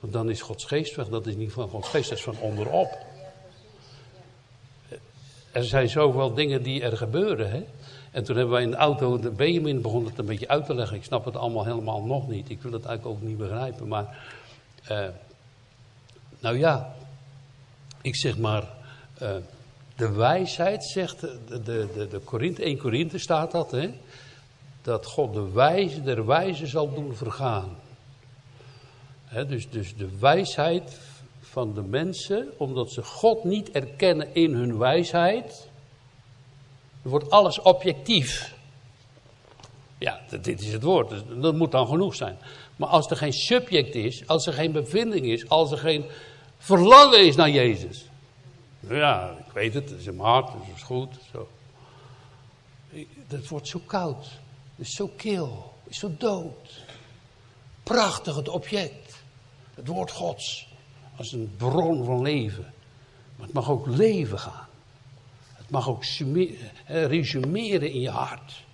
Want 0.00 0.12
dan 0.12 0.30
is 0.30 0.42
Gods 0.42 0.64
geest 0.64 0.94
weg. 0.96 1.08
Dat 1.08 1.26
is 1.26 1.34
niet 1.34 1.52
van 1.52 1.68
Gods 1.68 1.88
geest, 1.88 2.08
dat 2.08 2.18
is 2.18 2.24
van 2.24 2.38
onderop. 2.38 3.05
Er 5.56 5.64
zijn 5.64 5.88
zoveel 5.88 6.34
dingen 6.34 6.62
die 6.62 6.82
er 6.82 6.96
gebeuren. 6.96 7.50
Hè? 7.50 7.64
En 8.10 8.24
toen 8.24 8.36
hebben 8.36 8.54
wij 8.54 8.62
in 8.62 8.70
de 8.70 8.76
auto, 8.76 9.18
de 9.18 9.30
Benjamin 9.30 9.82
begon 9.82 10.04
het 10.04 10.18
een 10.18 10.26
beetje 10.26 10.48
uit 10.48 10.66
te 10.66 10.74
leggen. 10.74 10.96
Ik 10.96 11.04
snap 11.04 11.24
het 11.24 11.36
allemaal 11.36 11.64
helemaal 11.64 12.02
nog 12.02 12.28
niet. 12.28 12.50
Ik 12.50 12.62
wil 12.62 12.72
het 12.72 12.84
eigenlijk 12.84 13.16
ook 13.16 13.28
niet 13.28 13.38
begrijpen. 13.38 13.88
Maar, 13.88 14.18
uh, 14.90 15.06
nou 16.38 16.58
ja, 16.58 16.94
ik 18.02 18.16
zeg 18.16 18.38
maar, 18.38 18.62
uh, 19.22 19.30
de 19.96 20.12
wijsheid 20.12 20.84
zegt, 20.84 21.20
de, 21.20 21.38
de, 21.48 21.88
de, 21.94 22.08
de 22.08 22.18
Korinthe, 22.18 22.62
1 22.62 22.78
Korinthe 22.78 23.18
staat 23.18 23.50
dat, 23.50 23.70
hè? 23.70 23.90
dat 24.82 25.06
God 25.06 25.34
de 25.34 25.50
wijze 25.50 26.02
der 26.02 26.26
wijze 26.26 26.66
zal 26.66 26.94
doen 26.94 27.14
vergaan. 27.14 27.76
dus, 29.48 29.70
dus 29.70 29.96
de 29.96 30.18
wijsheid 30.18 30.98
van 31.56 31.74
de 31.74 31.82
mensen, 31.82 32.52
omdat 32.56 32.92
ze 32.92 33.02
God 33.02 33.44
niet 33.44 33.70
erkennen 33.70 34.34
in 34.34 34.54
hun 34.54 34.78
wijsheid, 34.78 35.68
wordt 37.02 37.30
alles 37.30 37.60
objectief. 37.60 38.54
Ja, 39.98 40.20
dit 40.40 40.60
is 40.60 40.72
het 40.72 40.82
woord, 40.82 41.08
dus 41.08 41.22
dat 41.40 41.54
moet 41.54 41.70
dan 41.70 41.86
genoeg 41.86 42.14
zijn. 42.14 42.38
Maar 42.76 42.88
als 42.88 43.10
er 43.10 43.16
geen 43.16 43.32
subject 43.32 43.94
is, 43.94 44.26
als 44.26 44.46
er 44.46 44.52
geen 44.52 44.72
bevinding 44.72 45.26
is, 45.26 45.48
als 45.48 45.70
er 45.70 45.78
geen 45.78 46.04
verlangen 46.58 47.26
is 47.26 47.36
naar 47.36 47.50
Jezus. 47.50 48.04
Ja, 48.80 49.36
ik 49.46 49.52
weet 49.52 49.74
het, 49.74 49.90
het 49.90 50.00
is 50.00 50.06
in 50.06 50.16
mijn 50.16 50.28
hart, 50.28 50.52
dat 50.52 50.62
is 50.76 50.82
goed. 50.82 51.14
Zo. 51.32 51.48
Dat 53.26 53.48
wordt 53.48 53.68
zo 53.68 53.80
koud. 53.86 54.24
Het 54.76 54.86
is 54.86 54.94
zo 54.94 55.10
kil, 55.16 55.72
is 55.86 55.98
zo 55.98 56.10
dood. 56.18 56.82
Prachtig 57.82 58.36
het 58.36 58.48
object, 58.48 59.22
het 59.74 59.86
woord 59.86 60.10
Gods, 60.10 60.65
als 61.16 61.32
een 61.32 61.54
bron 61.56 62.04
van 62.04 62.22
leven. 62.22 62.72
Maar 63.36 63.46
het 63.46 63.54
mag 63.54 63.70
ook 63.70 63.86
leven 63.86 64.38
gaan. 64.38 64.68
Het 65.52 65.70
mag 65.70 65.88
ook 65.88 66.04
resumeren 66.86 67.92
in 67.92 68.00
je 68.00 68.10
hart. 68.10 68.64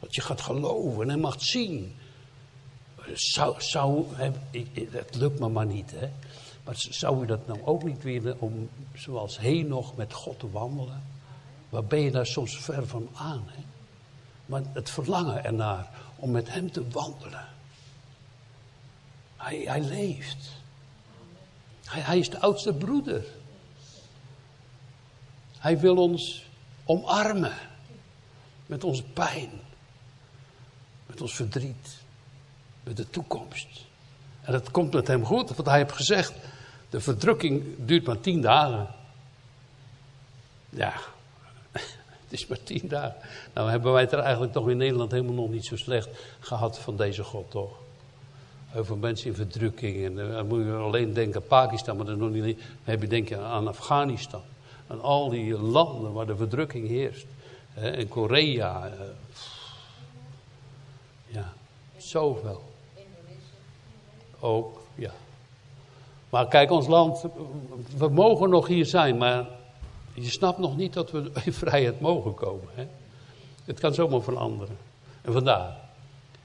Dat 0.00 0.14
je 0.14 0.20
gaat 0.20 0.40
geloven 0.40 1.10
en 1.10 1.20
mag 1.20 1.42
zien. 1.42 1.96
Zou, 3.12 3.54
zou, 3.58 4.06
het 4.90 5.14
lukt 5.14 5.40
me 5.40 5.48
maar 5.48 5.66
niet, 5.66 5.90
hè. 5.90 6.08
Maar 6.64 6.74
zou 6.76 7.22
u 7.22 7.26
dat 7.26 7.46
nou 7.46 7.60
ook 7.64 7.82
niet 7.82 8.02
willen 8.02 8.40
om 8.40 8.68
zoals 8.94 9.38
nog 9.66 9.96
met 9.96 10.12
God 10.12 10.38
te 10.38 10.50
wandelen? 10.50 11.02
Waar 11.68 11.84
ben 11.84 12.00
je 12.00 12.10
daar 12.10 12.26
soms 12.26 12.56
ver 12.58 12.86
van 12.86 13.08
aan, 13.14 13.44
hè? 13.46 13.62
maar 14.46 14.62
het 14.72 14.90
verlangen 14.90 15.44
ernaar 15.44 15.88
om 16.16 16.30
met 16.30 16.52
hem 16.52 16.72
te 16.72 16.88
wandelen. 16.88 17.46
Hij, 19.36 19.62
hij 19.66 19.80
leeft. 19.80 20.52
Hij, 21.84 22.00
hij 22.00 22.18
is 22.18 22.30
de 22.30 22.40
oudste 22.40 22.72
broeder. 22.74 23.24
Hij 25.58 25.78
wil 25.78 25.96
ons 25.96 26.46
omarmen 26.84 27.54
met 28.66 28.84
onze 28.84 29.02
pijn, 29.02 29.50
met 31.06 31.20
ons 31.20 31.34
verdriet, 31.34 31.96
met 32.82 32.96
de 32.96 33.10
toekomst. 33.10 33.84
En 34.42 34.52
dat 34.52 34.70
komt 34.70 34.92
met 34.92 35.06
hem 35.06 35.24
goed, 35.24 35.54
want 35.56 35.68
hij 35.68 35.78
heeft 35.78 35.92
gezegd: 35.92 36.32
de 36.90 37.00
verdrukking 37.00 37.64
duurt 37.78 38.06
maar 38.06 38.20
tien 38.20 38.40
dagen. 38.40 38.88
Ja, 40.70 40.94
is 42.28 42.46
maar 42.46 42.62
tien 42.62 42.88
dagen. 42.88 43.16
Nou 43.52 43.70
hebben 43.70 43.92
wij 43.92 44.02
het 44.02 44.12
er 44.12 44.18
eigenlijk 44.18 44.52
toch 44.52 44.68
in 44.68 44.76
Nederland 44.76 45.10
helemaal 45.10 45.34
nog 45.34 45.50
niet 45.50 45.66
zo 45.66 45.76
slecht 45.76 46.08
gehad 46.40 46.78
van 46.78 46.96
deze 46.96 47.24
God, 47.24 47.50
toch? 47.50 47.72
Over 48.76 48.98
mensen 48.98 49.26
in 49.26 49.34
verdrukking. 49.34 50.04
En 50.04 50.14
dan 50.14 50.46
moet 50.46 50.64
je 50.64 50.72
alleen 50.72 51.12
denken 51.12 51.40
aan 51.40 51.46
Pakistan, 51.46 51.96
maar 51.96 52.08
is 52.08 52.16
nog 52.16 52.30
niet. 52.30 52.56
Dan 52.58 52.66
heb 52.84 53.00
je 53.00 53.08
denken 53.08 53.40
aan 53.40 53.68
Afghanistan. 53.68 54.42
Aan 54.86 55.00
al 55.00 55.28
die 55.28 55.58
landen 55.58 56.12
waar 56.12 56.26
de 56.26 56.36
verdrukking 56.36 56.88
heerst. 56.88 57.26
En 57.74 58.08
Korea. 58.08 58.86
Eh, 58.86 58.92
ja, 61.26 61.52
zoveel. 61.96 62.62
Ook, 64.40 64.80
ja. 64.94 65.12
Maar 66.30 66.48
kijk, 66.48 66.70
ons 66.70 66.86
land, 66.86 67.24
we 67.96 68.08
mogen 68.08 68.50
nog 68.50 68.66
hier 68.66 68.86
zijn, 68.86 69.16
maar 69.16 69.46
je 70.14 70.30
snapt 70.30 70.58
nog 70.58 70.76
niet 70.76 70.92
dat 70.92 71.10
we 71.10 71.30
in 71.44 71.52
vrijheid 71.52 72.00
mogen 72.00 72.34
komen. 72.34 72.68
Hè? 72.74 72.86
Het 73.64 73.80
kan 73.80 73.94
zomaar 73.94 74.22
veranderen. 74.22 74.76
En 75.22 75.32
vandaar, 75.32 75.76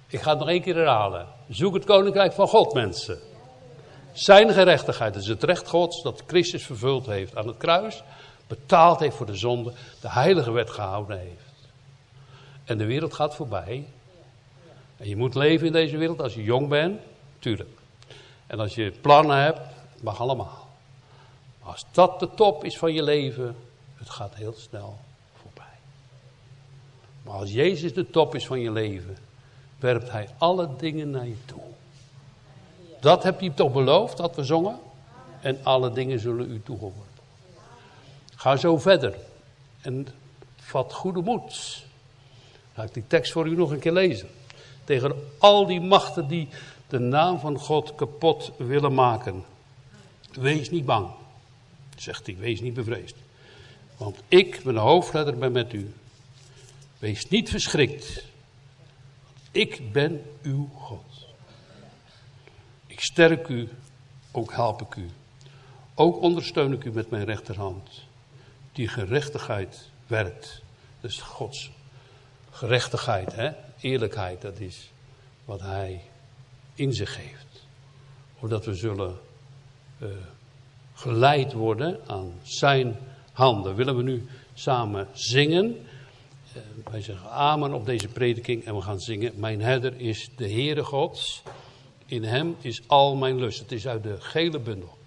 ik 0.10 0.22
ga 0.22 0.30
het 0.30 0.40
nog 0.40 0.50
één 0.50 0.62
keer 0.62 0.76
herhalen. 0.76 1.28
Zoek 1.50 1.74
het 1.74 1.86
koninkrijk 1.86 2.34
van 2.34 2.48
God, 2.48 2.74
mensen. 2.74 3.20
Zijn 4.12 4.54
gerechtigheid, 4.54 5.14
dat 5.14 5.22
is 5.22 5.28
het 5.28 5.44
recht 5.44 5.68
Gods 5.68 6.02
dat 6.02 6.24
Christus 6.28 6.66
vervuld 6.66 7.06
heeft 7.06 7.36
aan 7.36 7.48
het 7.48 7.58
kruis, 7.58 8.04
betaald 8.48 9.00
heeft 9.00 9.16
voor 9.16 9.26
de 9.26 9.36
zonde, 9.36 9.74
de 10.02 10.10
heilige 10.10 10.52
wet 10.52 10.70
gehouden 10.70 11.20
heeft. 11.20 11.70
En 12.64 12.78
de 12.78 12.86
wereld 12.86 13.14
gaat 13.14 13.36
voorbij. 13.36 13.88
En 14.98 15.08
je 15.08 15.16
moet 15.16 15.36
leven 15.36 15.68
in 15.68 15.74
deze 15.74 15.98
wereld 15.98 16.22
als 16.22 16.34
je 16.34 16.44
jong 16.44 16.68
bent, 16.68 17.02
tuurlijk. 17.40 17.80
En 18.48 18.60
als 18.60 18.76
je 18.76 18.92
plannen 19.02 19.38
hebt, 19.38 19.62
mag 20.02 20.22
allemaal. 20.22 20.68
Maar 21.60 21.72
als 21.72 21.86
dat 21.92 22.20
de 22.20 22.30
top 22.36 22.64
is 22.64 22.78
van 22.78 22.94
je 22.94 23.04
leven, 23.04 23.56
het 23.96 24.10
gaat 24.10 24.36
heel 24.36 24.54
snel 24.54 24.98
voorbij. 25.34 25.78
Maar 27.24 27.34
als 27.34 27.52
Jezus 27.52 27.94
de 27.94 28.10
top 28.10 28.36
is 28.36 28.48
van 28.48 28.60
je 28.60 28.72
leven, 28.72 29.18
werpt 29.80 30.12
Hij 30.12 30.30
alle 30.38 30.70
dingen 30.78 31.10
naar 31.10 31.28
je 31.28 31.46
toe. 31.46 31.62
Dat 33.00 33.24
heb 33.24 33.42
je 33.42 33.54
toch 33.54 33.72
beloofd, 33.72 34.18
dat 34.18 34.36
we 34.36 34.44
zongen? 34.44 34.80
En 35.42 35.60
alle 35.64 35.92
dingen 35.92 36.20
zullen 36.20 36.52
u 36.52 36.62
toegehoord. 36.64 36.96
Ga 38.36 38.56
zo 38.56 38.78
verder. 38.78 39.16
En 39.82 40.08
vat 40.56 40.94
goede 40.94 41.22
moed. 41.22 41.84
Ga 42.74 42.84
ik 42.84 42.94
die 42.94 43.08
tekst 43.08 43.32
voor 43.32 43.48
u 43.48 43.56
nog 43.56 43.72
een 43.72 43.80
keer 43.80 43.92
lezen. 43.92 44.28
Tegen 44.84 45.16
al 45.38 45.66
die 45.66 45.82
machten 45.82 46.28
die 46.28 46.48
de 46.88 47.00
naam 47.00 47.40
van 47.40 47.60
God 47.60 47.96
kapot 47.96 48.52
willen 48.58 48.94
maken. 48.94 49.44
Wees 50.32 50.70
niet 50.70 50.86
bang, 50.86 51.08
zegt 51.96 52.26
hij, 52.26 52.36
wees 52.40 52.62
niet 52.62 52.74
bevreesd. 52.74 53.16
Want 53.98 54.18
ik, 54.28 54.64
mijn 54.64 54.78
hoofdredder, 54.78 55.38
ben 55.38 55.52
met 55.52 55.74
u. 55.74 55.94
Wees 57.00 57.30
niet 57.30 57.50
verschrikt. 57.50 58.24
Ik 59.52 59.92
ben 59.92 60.26
uw 60.42 60.70
God. 60.76 61.28
Ik 62.88 63.00
sterk 63.00 63.48
u, 63.48 63.70
ook 64.32 64.54
help 64.54 64.82
ik 64.82 64.96
u. 64.96 65.10
Ook 65.96 66.22
ondersteun 66.22 66.74
ik 66.74 66.84
u 66.84 66.92
met 66.92 67.10
mijn 67.10 67.26
rechterhand. 67.26 67.90
Die 68.72 68.88
gerechtigheid 68.88 69.90
werkt. 70.08 70.62
Dus 71.02 71.22
Gods 71.22 71.72
gerechtigheid, 72.60 73.36
hè? 73.36 73.52
eerlijkheid, 73.80 74.42
dat 74.42 74.60
is 74.60 74.92
wat 75.46 75.62
hij 75.62 76.02
in 76.76 76.94
zich 76.94 77.18
heeft. 77.18 77.66
Zodat 78.40 78.66
we 78.66 78.74
zullen 78.74 79.18
uh, 80.00 80.10
geleid 80.94 81.54
worden 81.54 82.00
aan 82.08 82.34
zijn 82.44 82.96
handen. 83.32 83.76
Willen 83.76 83.96
we 83.98 84.04
nu 84.04 84.28
samen 84.54 85.08
zingen? 85.14 85.88
Uh, 86.56 86.62
wij 86.92 87.02
zeggen 87.02 87.30
amen 87.30 87.74
op 87.74 87.86
deze 87.86 88.08
prediking 88.08 88.66
en 88.66 88.76
we 88.76 88.82
gaan 88.82 89.00
zingen. 89.00 89.34
Mijn 89.36 89.62
herder 89.62 90.00
is 90.00 90.30
de 90.36 90.50
Heere 90.52 90.84
Gods. 90.84 91.44
In 92.06 92.24
hem 92.24 92.56
is 92.62 92.82
al 92.88 93.16
mijn 93.16 93.40
lust. 93.40 93.60
Het 93.60 93.72
is 93.72 93.88
uit 93.88 94.04
de 94.04 94.16
gele 94.20 94.60
bundel. 94.60 94.99